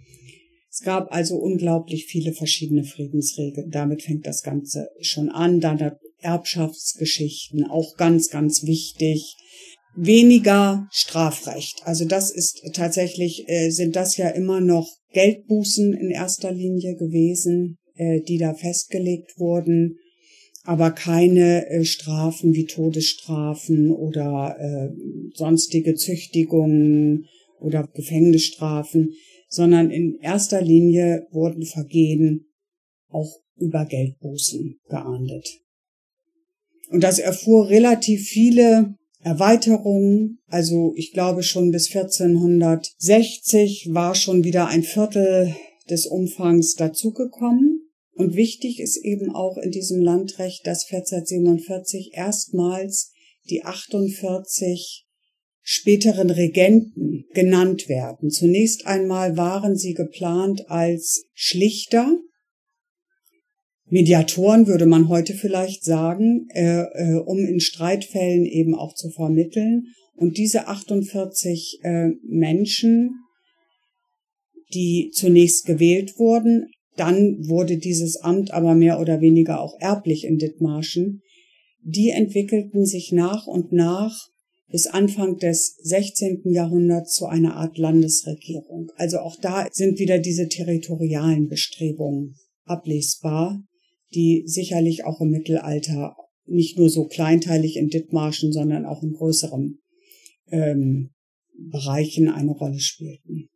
[0.70, 3.70] Es gab also unglaublich viele verschiedene Friedensregeln.
[3.70, 5.60] Damit fängt das Ganze schon an.
[5.60, 5.78] Dann
[6.20, 9.36] Erbschaftsgeschichten, auch ganz, ganz wichtig
[9.94, 11.82] weniger Strafrecht.
[11.84, 17.76] Also das ist tatsächlich, äh, sind das ja immer noch Geldbußen in erster Linie gewesen,
[17.96, 19.98] äh, die da festgelegt wurden,
[20.64, 24.90] aber keine äh, Strafen wie Todesstrafen oder äh,
[25.34, 27.26] sonstige Züchtigungen
[27.58, 29.14] oder Gefängnisstrafen,
[29.48, 32.46] sondern in erster Linie wurden Vergehen
[33.08, 35.48] auch über Geldbußen geahndet.
[36.90, 40.38] Und das erfuhr relativ viele Erweiterung.
[40.46, 45.54] Also ich glaube schon bis 1460 war schon wieder ein Viertel
[45.88, 47.81] des Umfangs dazugekommen.
[48.14, 53.12] Und wichtig ist eben auch in diesem Landrecht, dass 1447 erstmals
[53.48, 55.06] die 48
[55.62, 58.30] späteren Regenten genannt werden.
[58.30, 62.18] Zunächst einmal waren sie geplant als Schlichter,
[63.92, 69.88] Mediatoren würde man heute vielleicht sagen, äh, äh, um in Streitfällen eben auch zu vermitteln.
[70.14, 73.10] Und diese 48 äh, Menschen,
[74.72, 80.38] die zunächst gewählt wurden, dann wurde dieses Amt aber mehr oder weniger auch erblich in
[80.38, 81.22] Dithmarschen,
[81.82, 84.28] die entwickelten sich nach und nach
[84.70, 86.42] bis Anfang des 16.
[86.44, 88.90] Jahrhunderts zu einer Art Landesregierung.
[88.96, 93.62] Also auch da sind wieder diese territorialen Bestrebungen ablesbar,
[94.14, 99.78] die sicherlich auch im Mittelalter nicht nur so kleinteilig in Dithmarschen, sondern auch in größeren
[100.50, 101.10] ähm,
[101.56, 103.48] Bereichen eine Rolle spielten.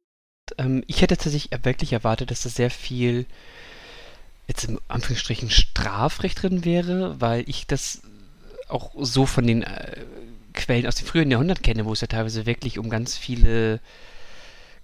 [0.59, 3.27] Ähm, ich hätte tatsächlich wirklich erwartet, dass da sehr viel
[4.49, 8.03] jetzt im Anführungsstrichen Strafrecht drin wäre, weil ich das
[8.69, 9.97] auch so von den äh,
[10.53, 13.81] Quellen aus dem frühen Jahrhundert kenne, wo es ja teilweise wirklich um ganz viele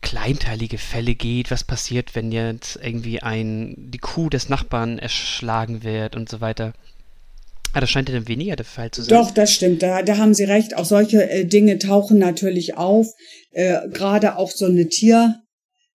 [0.03, 6.17] kleinteilige Fälle geht, was passiert, wenn jetzt irgendwie ein die Kuh des Nachbarn erschlagen wird
[6.17, 6.73] und so weiter.
[7.73, 9.17] Aber das scheint ja dann weniger der Fall zu sein.
[9.17, 9.83] Doch, das stimmt.
[9.83, 10.77] Da, da haben Sie recht.
[10.77, 13.15] Auch solche äh, Dinge tauchen natürlich auf.
[13.53, 15.41] Äh, Gerade auch so eine Tier,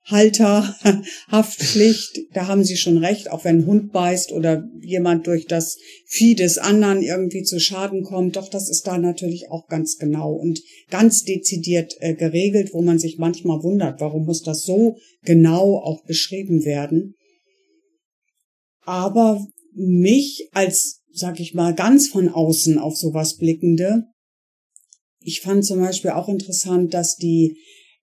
[0.09, 5.77] Halterhaftpflicht, da haben Sie schon recht, auch wenn ein Hund beißt oder jemand durch das
[6.05, 10.31] Vieh des anderen irgendwie zu Schaden kommt, doch das ist da natürlich auch ganz genau
[10.31, 15.75] und ganz dezidiert äh, geregelt, wo man sich manchmal wundert, warum muss das so genau
[15.77, 17.15] auch beschrieben werden.
[18.85, 24.05] Aber mich als, sag ich mal, ganz von außen auf sowas blickende,
[25.19, 27.57] ich fand zum Beispiel auch interessant, dass die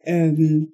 [0.04, 0.73] ähm,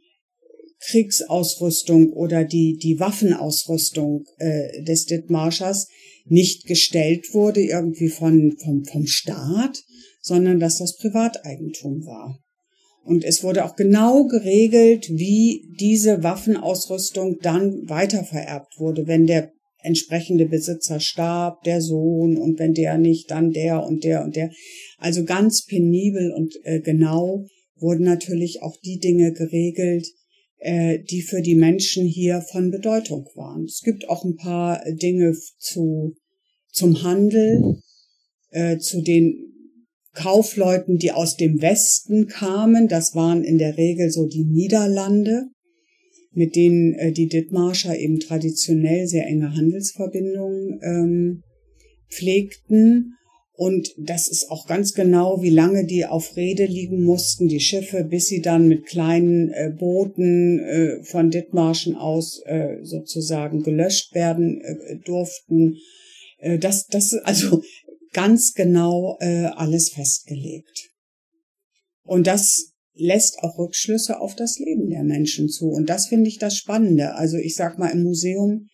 [0.80, 5.88] Kriegsausrüstung oder die, die Waffenausrüstung äh, des Dithmarschers
[6.26, 9.82] nicht gestellt wurde irgendwie von, vom, vom Staat,
[10.22, 12.38] sondern dass das Privateigentum war.
[13.04, 20.46] Und es wurde auch genau geregelt, wie diese Waffenausrüstung dann weitervererbt wurde, wenn der entsprechende
[20.46, 24.50] Besitzer starb, der Sohn, und wenn der nicht, dann der und der und der.
[24.98, 30.06] Also ganz penibel und äh, genau wurden natürlich auch die Dinge geregelt,
[30.60, 33.64] äh, die für die Menschen hier von Bedeutung waren.
[33.64, 36.14] Es gibt auch ein paar Dinge zu,
[36.70, 37.80] zum Handel,
[38.50, 39.50] äh, zu den
[40.12, 42.88] Kaufleuten, die aus dem Westen kamen.
[42.88, 45.46] Das waren in der Regel so die Niederlande,
[46.32, 51.42] mit denen äh, die Dithmarscher eben traditionell sehr enge Handelsverbindungen ähm,
[52.10, 53.16] pflegten.
[53.60, 58.04] Und das ist auch ganz genau, wie lange die auf Rede liegen mussten, die Schiffe,
[58.04, 64.62] bis sie dann mit kleinen äh, Booten äh, von Dithmarschen aus äh, sozusagen gelöscht werden
[64.62, 65.76] äh, durften.
[66.38, 67.62] Äh, das, das ist also
[68.14, 70.88] ganz genau äh, alles festgelegt.
[72.02, 75.68] Und das lässt auch Rückschlüsse auf das Leben der Menschen zu.
[75.68, 77.14] Und das finde ich das Spannende.
[77.14, 78.68] Also ich sag mal im Museum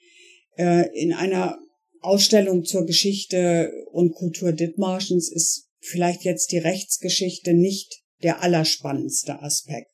[0.95, 1.59] in einer
[2.01, 9.91] Ausstellung zur Geschichte und Kultur Dithmarschens ist vielleicht jetzt die Rechtsgeschichte nicht der allerspannendste Aspekt.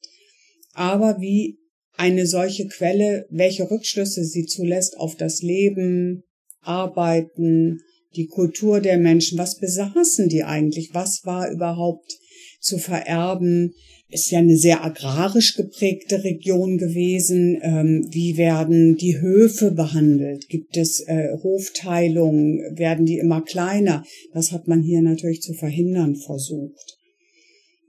[0.73, 1.59] Aber wie
[1.95, 6.25] eine solche Quelle, welche Rückschlüsse sie zulässt auf das Leben,
[6.61, 7.81] Arbeiten,
[8.15, 12.19] die Kultur der Menschen, was besaßen die eigentlich, was war überhaupt
[12.61, 13.75] zu vererben,
[14.13, 17.59] ist ja eine sehr agrarisch geprägte Region gewesen.
[17.63, 20.49] Ähm, wie werden die Höfe behandelt?
[20.49, 22.77] Gibt es äh, Hofteilungen?
[22.77, 24.05] Werden die immer kleiner?
[24.35, 26.99] Das hat man hier natürlich zu verhindern versucht.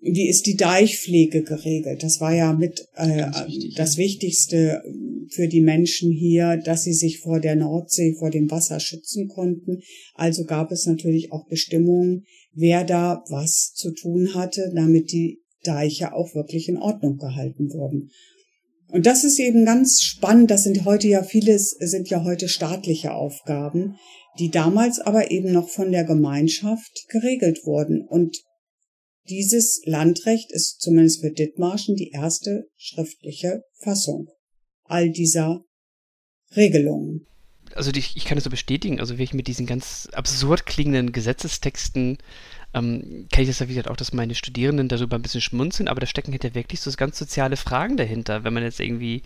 [0.02, 2.04] Wie ist die Deichpflege geregelt?
[2.04, 4.04] Das war ja mit äh, wichtig, das ja.
[4.04, 4.84] Wichtigste
[5.30, 9.82] für die Menschen hier, dass sie sich vor der Nordsee, vor dem Wasser schützen konnten.
[10.14, 16.14] Also gab es natürlich auch Bestimmungen, wer da was zu tun hatte, damit die Deiche
[16.14, 18.12] auch wirklich in Ordnung gehalten wurden.
[18.90, 20.52] Und das ist eben ganz spannend.
[20.52, 23.96] Das sind heute ja vieles, sind ja heute staatliche Aufgaben,
[24.38, 28.06] die damals aber eben noch von der Gemeinschaft geregelt wurden.
[28.08, 28.38] Und
[29.30, 34.28] dieses Landrecht ist zumindest für Dithmarschen die erste schriftliche Fassung
[34.84, 35.64] all dieser
[36.56, 37.26] Regelungen.
[37.74, 42.20] Also ich, kann es so bestätigen, also wie ich mit diesen ganz absurd klingenden Gesetzestexten
[42.74, 46.00] ähm, kenne ich das ja wieder auch, dass meine Studierenden darüber ein bisschen schmunzeln, aber
[46.00, 48.44] da stecken hinter wirklich so ganz soziale Fragen dahinter.
[48.44, 49.22] Wenn man jetzt irgendwie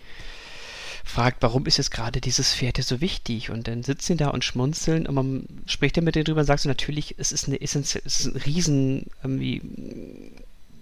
[1.04, 3.50] fragt, warum ist jetzt gerade dieses Pferd hier so wichtig?
[3.50, 6.46] Und dann sitzen sie da und schmunzeln und man spricht dann mit denen drüber und
[6.46, 9.62] sagt so, natürlich, es ist, eine es ist ein riesen irgendwie,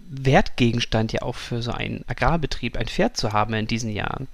[0.09, 4.29] Wertgegenstand ja auch für so einen Agrarbetrieb, ein Pferd zu haben in diesen Jahren.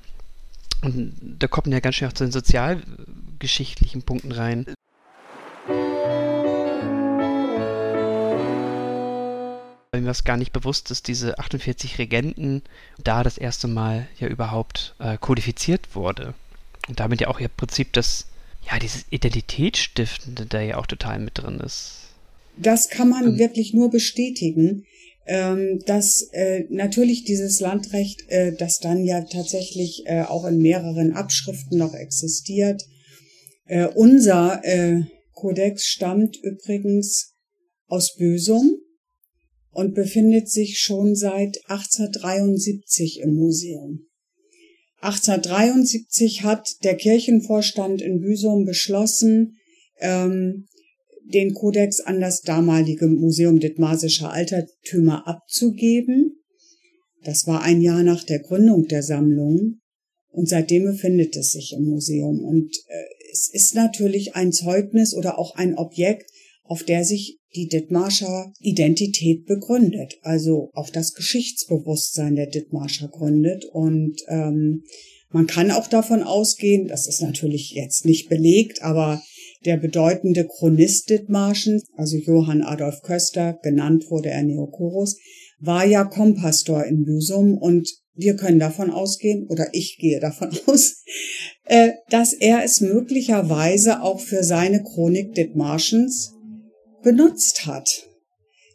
[0.83, 4.67] Und da kommt man ja ganz schön auch zu den sozialgeschichtlichen Punkten rein.
[9.95, 12.63] Mir war es gar nicht bewusst, dass diese 48 Regenten
[13.05, 16.33] da das erste Mal ja überhaupt äh, kodifiziert wurde.
[16.89, 18.25] Und damit ja auch im Prinzip das,
[18.71, 22.09] ja, dieses Identitätsstiftende da ja auch total mit drin ist.
[22.57, 23.39] Das kann man ähm.
[23.39, 24.87] wirklich nur bestätigen,
[25.27, 31.13] ähm, dass äh, natürlich dieses Landrecht, äh, das dann ja tatsächlich äh, auch in mehreren
[31.13, 32.83] Abschriften noch existiert.
[33.67, 35.03] Äh, unser äh,
[35.35, 37.35] Kodex stammt übrigens
[37.89, 38.79] aus Bösum
[39.73, 44.07] und befindet sich schon seit 1873 im Museum.
[45.01, 49.57] 1873 hat der Kirchenvorstand in Büsum beschlossen,
[49.99, 50.67] ähm,
[51.25, 56.43] den Kodex an das damalige Museum Dithmarsischer Altertümer abzugeben.
[57.25, 59.81] Das war ein Jahr nach der Gründung der Sammlung
[60.29, 62.45] und seitdem befindet es sich im Museum.
[62.45, 66.31] Und äh, es ist natürlich ein Zeugnis oder auch ein Objekt,
[66.65, 73.65] auf der sich die Dithmarscher Identität begründet, also auf das Geschichtsbewusstsein der Dithmarscher gründet.
[73.65, 74.85] Und ähm,
[75.31, 79.23] man kann auch davon ausgehen, das ist natürlich jetzt nicht belegt, aber
[79.65, 85.17] der bedeutende Chronist Dithmarschens, also Johann Adolf Köster, genannt wurde er Neokorus,
[85.61, 91.03] war ja Kompastor in Büsum und wir können davon ausgehen, oder ich gehe davon aus,
[91.65, 96.35] äh, dass er es möglicherweise auch für seine Chronik Dithmarschens
[97.03, 98.09] benutzt hat.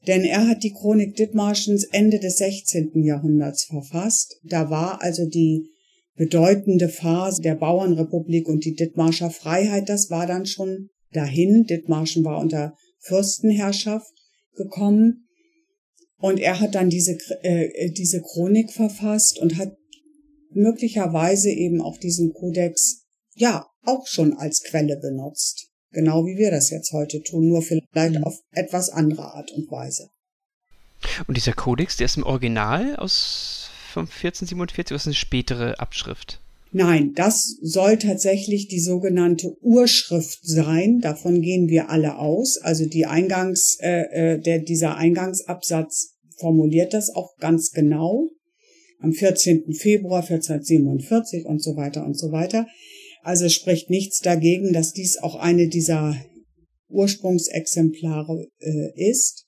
[0.07, 3.03] Denn er hat die Chronik Dithmarschens Ende des 16.
[3.03, 4.39] Jahrhunderts verfasst.
[4.43, 5.69] Da war also die
[6.15, 11.65] bedeutende Phase der Bauernrepublik und die Dithmarscher Freiheit, das war dann schon dahin.
[11.65, 14.13] Dithmarschen war unter Fürstenherrschaft
[14.55, 15.27] gekommen.
[16.19, 19.75] Und er hat dann diese, äh, diese Chronik verfasst und hat
[20.51, 23.05] möglicherweise eben auch diesen Kodex,
[23.35, 25.66] ja, auch schon als Quelle benutzt.
[25.91, 28.23] Genau wie wir das jetzt heute tun, nur vielleicht mhm.
[28.23, 30.09] auf etwas andere Art und Weise.
[31.27, 36.39] Und dieser Kodex, der ist im Original aus von 1447 oder ist eine spätere Abschrift?
[36.71, 40.99] Nein, das soll tatsächlich die sogenannte Urschrift sein.
[40.99, 42.57] Davon gehen wir alle aus.
[42.57, 48.29] Also die Eingangs, äh, äh der, dieser Eingangsabsatz formuliert das auch ganz genau.
[48.99, 49.73] Am 14.
[49.73, 52.67] Februar 1447 und so weiter und so weiter.
[53.27, 56.15] Also spricht nichts dagegen, dass dies auch eine dieser
[56.87, 59.43] Ursprungsexemplare äh, ist.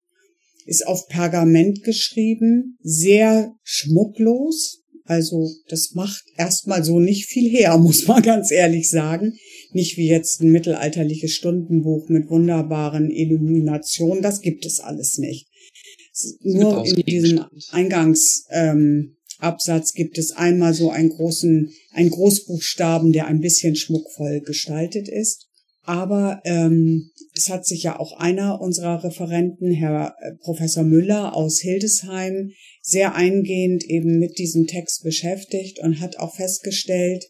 [0.66, 4.82] Ist auf Pergament geschrieben, sehr schmucklos.
[5.06, 9.38] Also das macht erstmal so nicht viel her, muss man ganz ehrlich sagen.
[9.72, 15.48] Nicht wie jetzt ein mittelalterliches Stundenbuch mit wunderbaren Illuminationen, das gibt es alles nicht.
[16.42, 23.28] Nur in diesem Eingangs, ähm, Absatz gibt es einmal so einen großen, einen Großbuchstaben, der
[23.28, 25.48] ein bisschen schmuckvoll gestaltet ist.
[25.84, 31.60] Aber ähm, es hat sich ja auch einer unserer Referenten, Herr äh, Professor Müller aus
[31.60, 37.26] Hildesheim, sehr eingehend eben mit diesem Text beschäftigt und hat auch festgestellt,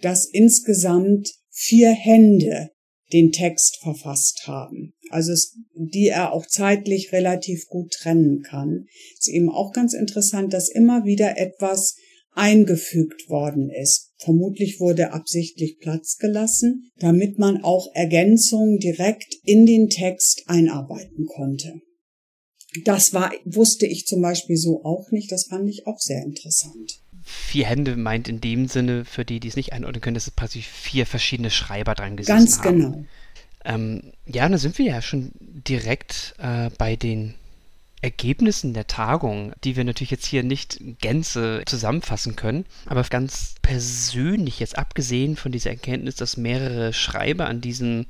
[0.00, 2.70] dass insgesamt vier Hände
[3.12, 4.92] den Text verfasst haben.
[5.10, 8.86] Also es, die er auch zeitlich relativ gut trennen kann.
[9.18, 11.96] Ist eben auch ganz interessant, dass immer wieder etwas
[12.32, 14.12] eingefügt worden ist.
[14.18, 21.80] Vermutlich wurde absichtlich Platz gelassen, damit man auch Ergänzungen direkt in den Text einarbeiten konnte.
[22.84, 25.32] Das war, wusste ich zum Beispiel so auch nicht.
[25.32, 27.00] Das fand ich auch sehr interessant.
[27.28, 30.30] Vier Hände meint in dem Sinne, für die, die es nicht einordnen können, dass es
[30.32, 32.80] praktisch vier verschiedene Schreiber dran gesessen Ganz haben.
[32.80, 33.04] Ganz genau.
[33.64, 37.34] Ähm, ja, da sind wir ja schon direkt äh, bei den
[38.00, 44.60] Ergebnissen der Tagung, die wir natürlich jetzt hier nicht Gänze zusammenfassen können, aber ganz persönlich
[44.60, 48.06] jetzt abgesehen von dieser Erkenntnis, dass mehrere Schreiber an diesem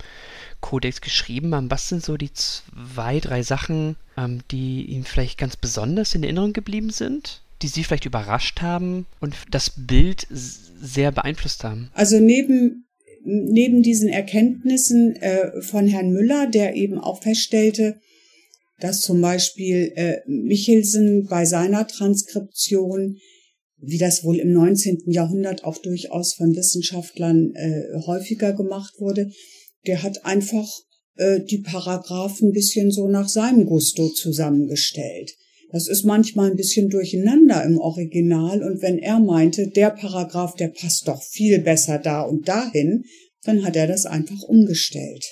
[0.61, 5.57] Kodex geschrieben haben, was sind so die zwei, drei Sachen, ähm, die Ihnen vielleicht ganz
[5.57, 7.41] besonders in Erinnerung geblieben sind?
[7.63, 11.91] Die Sie vielleicht überrascht haben und das Bild sehr beeinflusst haben?
[11.95, 12.85] Also neben
[13.25, 18.01] neben diesen Erkenntnissen äh, von Herrn Müller, der eben auch feststellte,
[18.81, 23.19] dass zum Beispiel äh, Michelsen bei seiner Transkription,
[23.77, 25.03] wie das wohl im 19.
[25.07, 29.31] Jahrhundert auch durchaus von Wissenschaftlern äh, häufiger gemacht wurde,
[29.87, 30.69] der hat einfach
[31.17, 35.37] äh, die Paragraphen bisschen so nach seinem Gusto zusammengestellt.
[35.71, 40.69] Das ist manchmal ein bisschen durcheinander im Original und wenn er meinte, der Paragraph, der
[40.69, 43.05] passt doch viel besser da und dahin,
[43.43, 45.25] dann hat er das einfach umgestellt.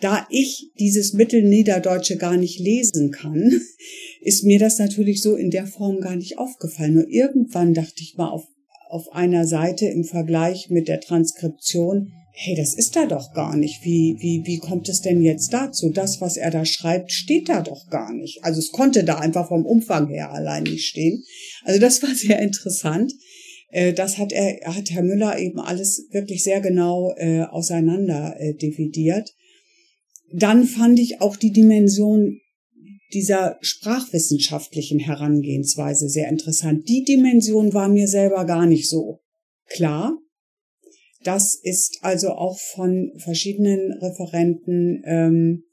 [0.00, 3.60] Da ich dieses Mittelniederdeutsche gar nicht lesen kann,
[4.20, 6.94] ist mir das natürlich so in der Form gar nicht aufgefallen.
[6.94, 8.46] Nur irgendwann dachte ich mal auf,
[8.90, 13.84] auf einer Seite im Vergleich mit der Transkription, hey, das ist da doch gar nicht.
[13.84, 15.90] Wie, wie, wie kommt es denn jetzt dazu?
[15.90, 18.42] Das, was er da schreibt, steht da doch gar nicht.
[18.42, 21.22] Also es konnte da einfach vom Umfang her allein nicht stehen.
[21.64, 23.12] Also das war sehr interessant.
[23.68, 28.54] Äh, das hat er, hat Herr Müller eben alles wirklich sehr genau äh, auseinander äh,
[28.54, 29.34] dividiert.
[30.32, 32.38] Dann fand ich auch die Dimension
[33.12, 36.88] dieser sprachwissenschaftlichen Herangehensweise sehr interessant.
[36.88, 39.20] Die Dimension war mir selber gar nicht so
[39.68, 40.16] klar.
[41.24, 45.64] Das ist also auch von verschiedenen Referenten, ähm,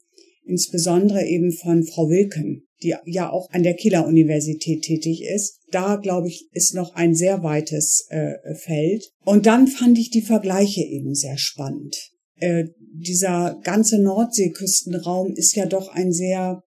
[0.43, 5.59] insbesondere eben von Frau Wilken, die ja auch an der Kieler Universität tätig ist.
[5.71, 9.11] Da, glaube ich, ist noch ein sehr weites äh, Feld.
[9.25, 11.95] Und dann fand ich die Vergleiche eben sehr spannend.
[12.35, 16.63] Äh, dieser ganze Nordseeküstenraum ist ja doch ein sehr,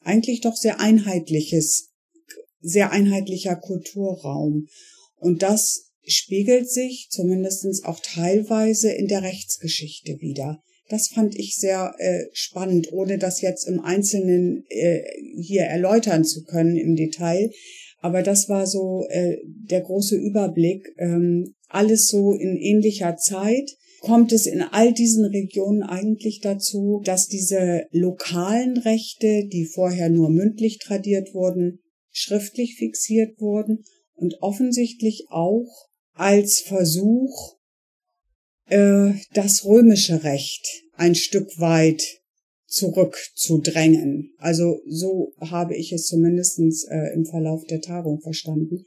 [0.00, 1.90] eigentlich doch sehr einheitliches,
[2.60, 4.66] sehr einheitlicher Kulturraum.
[5.16, 10.62] Und das spiegelt sich zumindestens auch teilweise in der Rechtsgeschichte wieder.
[10.88, 15.02] Das fand ich sehr äh, spannend, ohne das jetzt im Einzelnen äh,
[15.40, 17.50] hier erläutern zu können im Detail.
[18.00, 20.86] Aber das war so äh, der große Überblick.
[20.98, 27.28] Ähm, alles so in ähnlicher Zeit kommt es in all diesen Regionen eigentlich dazu, dass
[27.28, 31.80] diese lokalen Rechte, die vorher nur mündlich tradiert wurden,
[32.10, 33.84] schriftlich fixiert wurden
[34.14, 37.56] und offensichtlich auch als Versuch,
[38.66, 42.02] äh, das römische Recht ein Stück weit
[42.66, 44.32] zurückzudrängen.
[44.38, 48.84] Also so habe ich es zumindestens äh, im Verlauf der Tagung verstanden.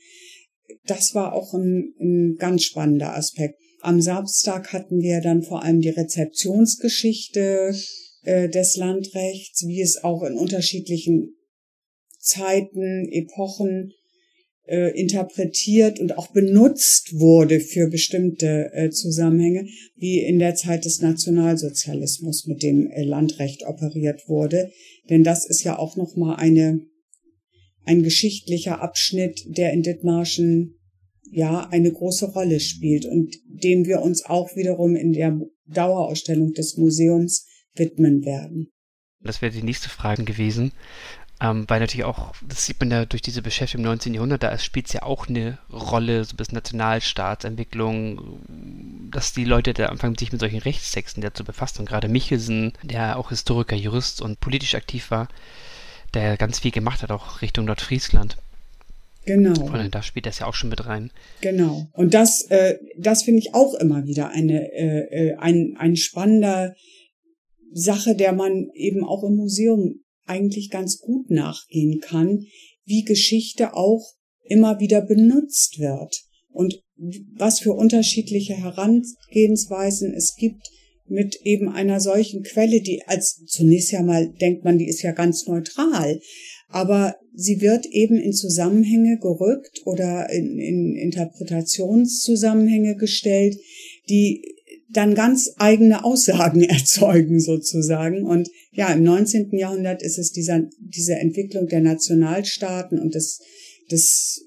[0.86, 3.60] Das war auch ein, ein ganz spannender Aspekt.
[3.82, 7.74] Am Samstag hatten wir dann vor allem die Rezeptionsgeschichte
[8.24, 11.36] äh, des Landrechts, wie es auch in unterschiedlichen
[12.20, 13.94] Zeiten, Epochen
[14.68, 21.02] äh, interpretiert und auch benutzt wurde für bestimmte äh, Zusammenhänge, wie in der Zeit des
[21.02, 24.72] Nationalsozialismus mit dem äh, Landrecht operiert wurde.
[25.10, 26.82] Denn das ist ja auch nochmal eine,
[27.86, 30.76] ein geschichtlicher Abschnitt, der in Dithmarschen
[31.32, 36.78] ja eine große Rolle spielt und dem wir uns auch wiederum in der Dauerausstellung des
[36.78, 37.46] Museums
[37.76, 38.72] widmen werden.
[39.22, 40.72] Das wäre die nächste Frage gewesen.
[41.40, 44.14] Ähm, weil natürlich auch, das sieht man ja durch diese Beschäftigung im 19.
[44.16, 48.40] Jahrhundert, da spielt es ja auch eine Rolle, so bis Nationalstaatsentwicklung,
[49.12, 51.82] dass die Leute da anfangen, sich mit solchen Rechtstexten dazu befassen.
[51.82, 55.28] Und gerade Michelsen, der auch Historiker, Jurist und politisch aktiv war,
[56.16, 58.38] der ganz viel gemacht hat, auch Richtung Nordfriesland.
[59.28, 59.68] Genau.
[59.68, 61.12] Von da spielt das ja auch schon mit rein.
[61.42, 61.88] Genau.
[61.92, 66.74] Und das, äh, das finde ich auch immer wieder eine, äh, äh, ein, ein spannender
[67.74, 72.46] Sache, der man eben auch im Museum eigentlich ganz gut nachgehen kann,
[72.86, 74.14] wie Geschichte auch
[74.44, 76.82] immer wieder benutzt wird und
[77.36, 80.70] was für unterschiedliche Herangehensweisen es gibt
[81.10, 85.12] mit eben einer solchen Quelle, die als zunächst ja mal denkt man, die ist ja
[85.12, 86.20] ganz neutral,
[86.70, 93.58] aber sie wird eben in Zusammenhänge gerückt oder in, in Interpretationszusammenhänge gestellt,
[94.10, 94.57] die
[94.90, 98.24] dann ganz eigene Aussagen erzeugen sozusagen.
[98.24, 99.52] Und ja, im 19.
[99.58, 103.42] Jahrhundert ist es dieser, diese Entwicklung der Nationalstaaten und des,
[103.92, 104.46] des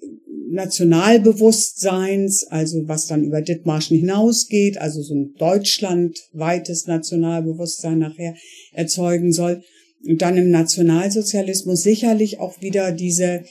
[0.51, 8.35] Nationalbewusstseins, also was dann über Dithmarschen hinausgeht, also so ein deutschlandweites Nationalbewusstsein nachher
[8.73, 9.63] erzeugen soll.
[10.07, 13.45] Und dann im Nationalsozialismus sicherlich auch wieder diese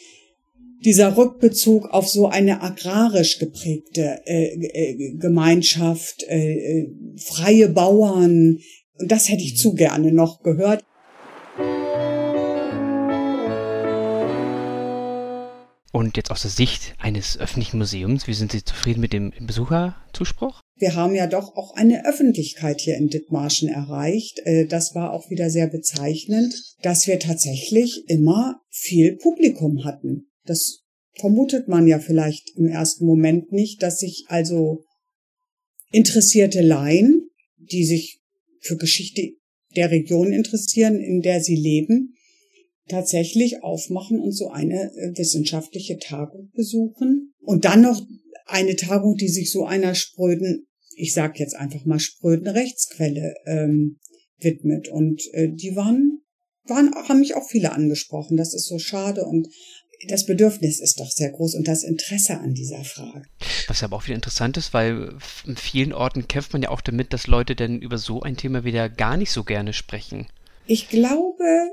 [0.84, 8.60] dieser Rückbezug auf so eine agrarisch geprägte äh, äh, Gemeinschaft, äh, äh, freie Bauern.
[8.98, 10.84] Das hätte ich zu gerne noch gehört.
[15.92, 20.62] Und jetzt aus der Sicht eines öffentlichen Museums, wie sind Sie zufrieden mit dem Besucherzuspruch?
[20.78, 24.40] Wir haben ja doch auch eine Öffentlichkeit hier in Dithmarschen erreicht.
[24.46, 26.54] Äh, das war auch wieder sehr bezeichnend,
[26.84, 30.29] dass wir tatsächlich immer viel Publikum hatten.
[30.46, 30.84] Das
[31.16, 34.84] vermutet man ja vielleicht im ersten Moment nicht, dass sich also
[35.92, 38.22] interessierte Laien, die sich
[38.62, 39.34] für Geschichte
[39.76, 42.16] der Region interessieren, in der sie leben,
[42.88, 47.34] tatsächlich aufmachen und so eine äh, wissenschaftliche Tagung besuchen.
[47.40, 48.02] Und dann noch
[48.46, 54.00] eine Tagung, die sich so einer spröden, ich sag jetzt einfach mal spröden Rechtsquelle ähm,
[54.40, 54.88] widmet.
[54.90, 56.20] Und äh, die waren
[56.70, 58.38] waren, haben mich auch viele angesprochen.
[58.38, 59.48] Das ist so schade und
[60.08, 63.26] das Bedürfnis ist doch sehr groß und das Interesse an dieser Frage.
[63.68, 67.14] Was aber auch wieder interessant ist, weil in vielen Orten kämpft man ja auch damit,
[67.14, 70.28] dass Leute denn über so ein Thema wieder gar nicht so gerne sprechen.
[70.68, 71.70] Ich glaube,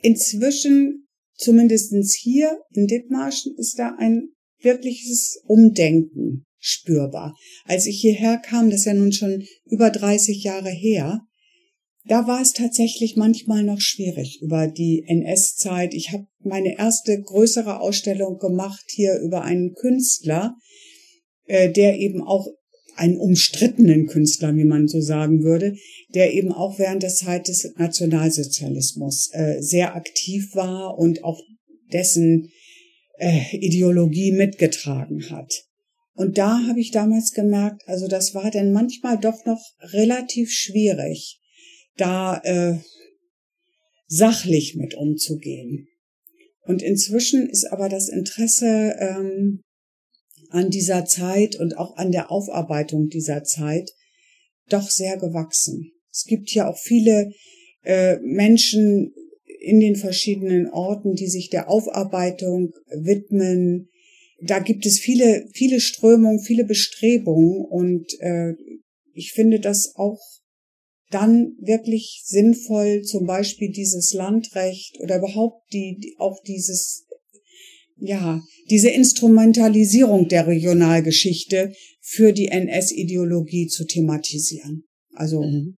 [0.00, 4.28] inzwischen, zumindestens hier in Dithmarschen, ist da ein
[4.60, 7.36] wirkliches Umdenken spürbar.
[7.64, 11.25] Als ich hierher kam, das ist ja nun schon über 30 Jahre her,
[12.08, 15.94] da war es tatsächlich manchmal noch schwierig über die NS-Zeit.
[15.94, 20.56] Ich habe meine erste größere Ausstellung gemacht hier über einen Künstler,
[21.46, 22.46] äh, der eben auch
[22.96, 25.76] einen umstrittenen Künstler, wie man so sagen würde,
[26.14, 31.40] der eben auch während der Zeit des Nationalsozialismus äh, sehr aktiv war und auch
[31.92, 32.50] dessen
[33.18, 35.52] äh, Ideologie mitgetragen hat.
[36.14, 41.40] Und da habe ich damals gemerkt, also das war dann manchmal doch noch relativ schwierig,
[41.96, 42.78] da äh,
[44.06, 45.88] sachlich mit umzugehen.
[46.62, 49.62] Und inzwischen ist aber das Interesse ähm,
[50.50, 53.90] an dieser Zeit und auch an der Aufarbeitung dieser Zeit
[54.68, 55.92] doch sehr gewachsen.
[56.10, 57.32] Es gibt ja auch viele
[57.82, 59.14] äh, Menschen
[59.60, 63.88] in den verschiedenen Orten, die sich der Aufarbeitung widmen.
[64.40, 68.54] Da gibt es viele, viele Strömungen, viele Bestrebungen und äh,
[69.12, 70.20] ich finde das auch
[71.10, 77.06] dann wirklich sinnvoll, zum Beispiel dieses Landrecht oder überhaupt die, auch dieses,
[77.96, 84.84] ja, diese Instrumentalisierung der Regionalgeschichte für die NS-Ideologie zu thematisieren.
[85.12, 85.76] Also mhm.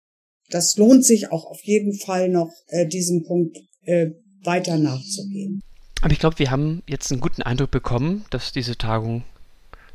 [0.51, 4.11] das lohnt sich auch auf jeden Fall noch, äh, diesem Punkt äh,
[4.43, 5.61] weiter nachzugehen.
[6.03, 9.25] Aber ich glaube, wir haben jetzt einen guten Eindruck bekommen, dass diese Tagung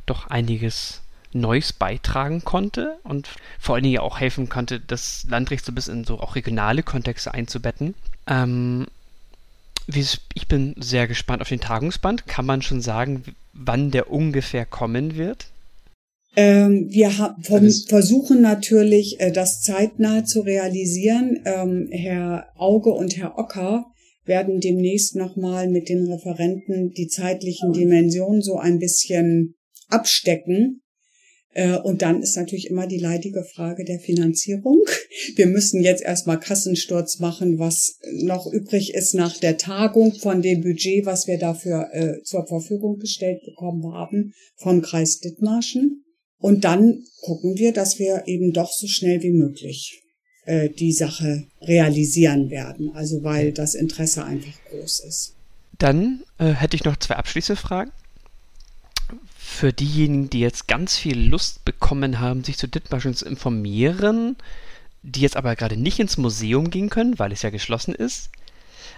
[0.04, 1.01] doch einiges
[1.32, 3.28] Neues beitragen konnte und
[3.58, 6.82] vor allen Dingen auch helfen konnte, das Landrecht so ein bisschen in so auch regionale
[6.82, 7.94] Kontexte einzubetten.
[8.26, 8.86] Ähm,
[9.86, 12.26] ich bin sehr gespannt auf den Tagungsband.
[12.26, 15.46] Kann man schon sagen, wann der ungefähr kommen wird?
[16.34, 17.10] Ähm, wir
[17.88, 21.40] versuchen natürlich, äh, das zeitnah zu realisieren.
[21.44, 23.86] Ähm, Herr Auge und Herr Ocker
[24.24, 29.56] werden demnächst nochmal mit den Referenten die zeitlichen Dimensionen so ein bisschen
[29.88, 30.81] abstecken.
[31.54, 34.82] Äh, und dann ist natürlich immer die leidige Frage der Finanzierung.
[35.36, 40.62] Wir müssen jetzt erstmal Kassensturz machen, was noch übrig ist nach der Tagung von dem
[40.62, 46.04] Budget, was wir dafür äh, zur Verfügung gestellt bekommen haben vom Kreis Dithmarschen.
[46.38, 50.02] Und dann gucken wir, dass wir eben doch so schnell wie möglich
[50.46, 52.90] äh, die Sache realisieren werden.
[52.94, 55.34] Also weil das Interesse einfach groß ist.
[55.78, 57.92] Dann äh, hätte ich noch zwei abschließende Fragen
[59.52, 64.36] für diejenigen, die jetzt ganz viel Lust bekommen haben, sich zu Dithmarschen zu informieren,
[65.02, 68.30] die jetzt aber gerade nicht ins Museum gehen können, weil es ja geschlossen ist,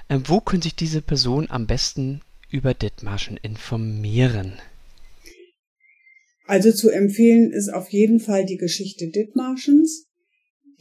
[0.09, 4.55] äh, wo können sich diese Personen am besten über Dithmarschen informieren?
[6.47, 10.07] Also zu empfehlen ist auf jeden Fall die Geschichte Dithmarschens,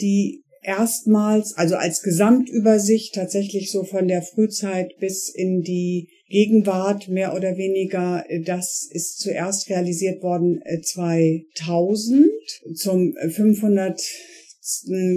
[0.01, 7.35] die erstmals, also als Gesamtübersicht tatsächlich so von der Frühzeit bis in die Gegenwart mehr
[7.35, 14.01] oder weniger, äh, das ist zuerst realisiert worden 2000 äh, zum 500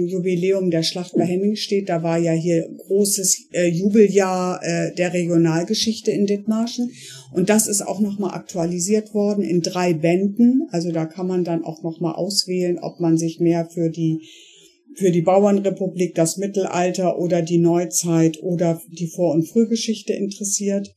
[0.07, 1.87] Jubiläum der Schlacht bei Hemmingstedt.
[1.87, 6.91] Da war ja hier großes äh, Jubeljahr äh, der Regionalgeschichte in Dithmarschen.
[7.31, 10.67] Und das ist auch nochmal aktualisiert worden in drei Bänden.
[10.71, 14.27] Also da kann man dann auch nochmal auswählen, ob man sich mehr für die
[14.97, 20.93] für die Bauernrepublik, das Mittelalter oder die Neuzeit oder die Vor- und Frühgeschichte interessiert.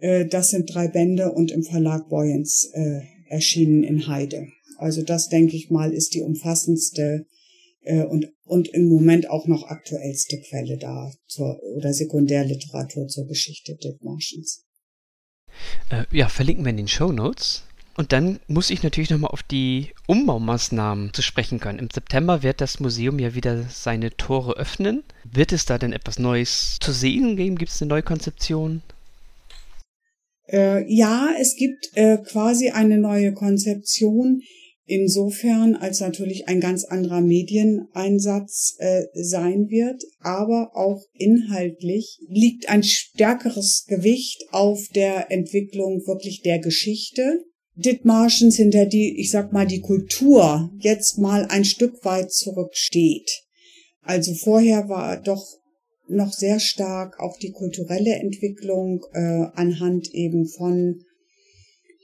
[0.00, 4.48] Äh, das sind drei Bände und im Verlag Boyens äh, erschienen in Heide.
[4.78, 7.26] Also das, denke ich mal, ist die umfassendste
[7.82, 13.76] äh, und, und im Moment auch noch aktuellste Quelle da zur, oder Sekundärliteratur zur Geschichte
[13.76, 14.64] Dithmarschens.
[15.90, 17.64] Äh, ja, verlinken wir in den Show Notes.
[18.00, 21.78] Und dann muss ich natürlich nochmal auf die Umbaumaßnahmen zu sprechen können.
[21.78, 25.04] Im September wird das Museum ja wieder seine Tore öffnen.
[25.30, 27.58] Wird es da denn etwas Neues zu sehen geben?
[27.58, 28.80] Gibt es eine neue Konzeption?
[30.48, 34.40] Äh, ja, es gibt äh, quasi eine neue Konzeption
[34.86, 42.82] insofern, als natürlich ein ganz anderer Medieneinsatz äh, sein wird, aber auch inhaltlich liegt ein
[42.82, 47.44] stärkeres Gewicht auf der Entwicklung wirklich der Geschichte.
[47.80, 53.30] Dithmarschens, hinter die, ich sag mal, die Kultur jetzt mal ein Stück weit zurücksteht.
[54.02, 55.44] Also vorher war doch
[56.08, 61.04] noch sehr stark auch die kulturelle Entwicklung äh, anhand eben von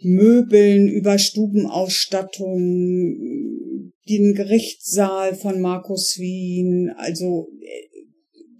[0.02, 7.95] Möbeln über Stubenausstattung, den Gerichtssaal von Markus Wien, also äh,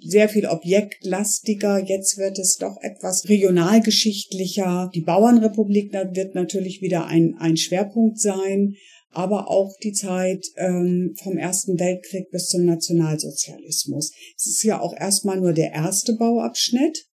[0.08, 1.82] sehr viel objektlastiger.
[1.84, 4.90] Jetzt wird es doch etwas regionalgeschichtlicher.
[4.94, 8.74] Die Bauernrepublik wird natürlich wieder ein, ein Schwerpunkt sein,
[9.10, 14.12] aber auch die Zeit ähm, vom Ersten Weltkrieg bis zum Nationalsozialismus.
[14.36, 17.06] Es ist ja auch erstmal nur der erste Bauabschnitt,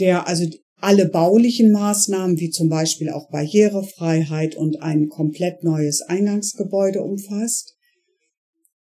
[0.00, 0.46] der also
[0.82, 7.76] alle baulichen Maßnahmen, wie zum Beispiel auch Barrierefreiheit und ein komplett neues Eingangsgebäude umfasst.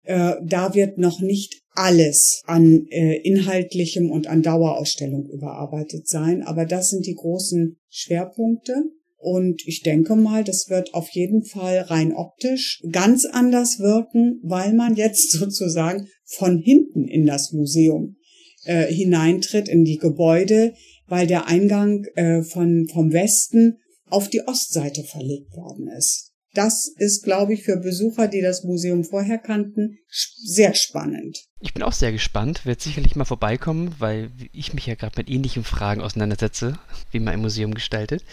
[0.05, 6.67] Äh, da wird noch nicht alles an äh, inhaltlichem und an Dauerausstellung überarbeitet sein, aber
[6.67, 8.75] das sind die großen Schwerpunkte.
[9.21, 14.73] Und ich denke mal, das wird auf jeden Fall rein optisch ganz anders wirken, weil
[14.75, 18.17] man jetzt sozusagen von hinten in das Museum
[18.65, 20.75] äh, hineintritt, in die Gebäude,
[21.07, 27.25] weil der Eingang äh, von, vom Westen auf die Ostseite verlegt worden ist das ist,
[27.25, 31.39] glaube ich, für Besucher, die das Museum vorher kannten, sehr spannend.
[31.61, 35.29] Ich bin auch sehr gespannt, werde sicherlich mal vorbeikommen, weil ich mich ja gerade mit
[35.29, 36.79] ähnlichen Fragen auseinandersetze,
[37.11, 38.25] wie man ein Museum gestaltet.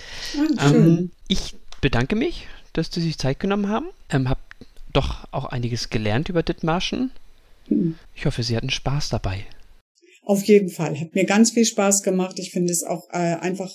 [0.58, 3.88] Ah, ähm, ich bedanke mich, dass Sie sich Zeit genommen haben.
[4.10, 4.42] Ähm, habe
[4.94, 7.12] doch auch einiges gelernt über Dithmarschen.
[7.68, 7.96] Hm.
[8.16, 9.46] Ich hoffe, Sie hatten Spaß dabei.
[10.24, 11.00] Auf jeden Fall.
[11.00, 12.40] Hat mir ganz viel Spaß gemacht.
[12.40, 13.72] Ich finde es auch äh, einfach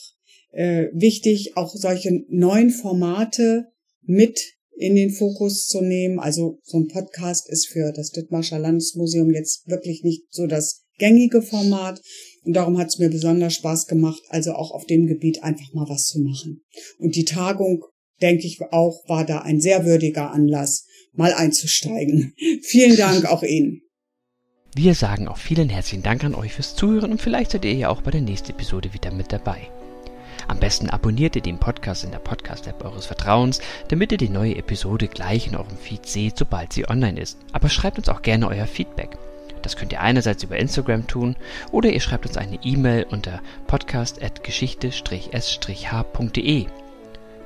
[0.52, 3.66] äh, wichtig, auch solche neuen Formate
[4.02, 4.40] mit
[4.76, 6.18] in den Fokus zu nehmen.
[6.18, 11.42] Also so ein Podcast ist für das Dithmarscher Landesmuseum jetzt wirklich nicht so das gängige
[11.42, 12.00] Format.
[12.44, 15.88] Und darum hat es mir besonders Spaß gemacht, also auch auf dem Gebiet einfach mal
[15.88, 16.62] was zu machen.
[16.98, 17.84] Und die Tagung,
[18.22, 22.34] denke ich auch, war da ein sehr würdiger Anlass, mal einzusteigen.
[22.62, 23.82] Vielen Dank auch Ihnen.
[24.74, 27.88] Wir sagen auch vielen herzlichen Dank an euch fürs Zuhören und vielleicht seid ihr ja
[27.88, 29.68] auch bei der nächsten Episode wieder mit dabei.
[30.50, 34.56] Am besten abonniert ihr den Podcast in der Podcast-App eures Vertrauens, damit ihr die neue
[34.56, 37.38] Episode gleich in eurem Feed seht, sobald sie online ist.
[37.52, 39.16] Aber schreibt uns auch gerne euer Feedback.
[39.62, 41.36] Das könnt ihr einerseits über Instagram tun
[41.70, 46.66] oder ihr schreibt uns eine E-Mail unter podcast.geschichte-s-h.de.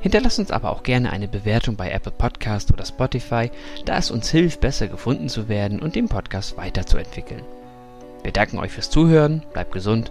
[0.01, 3.51] Hinterlasst uns aber auch gerne eine Bewertung bei Apple Podcast oder Spotify,
[3.85, 7.43] da es uns hilft, besser gefunden zu werden und den Podcast weiterzuentwickeln.
[8.23, 10.11] Wir danken euch fürs Zuhören, bleibt gesund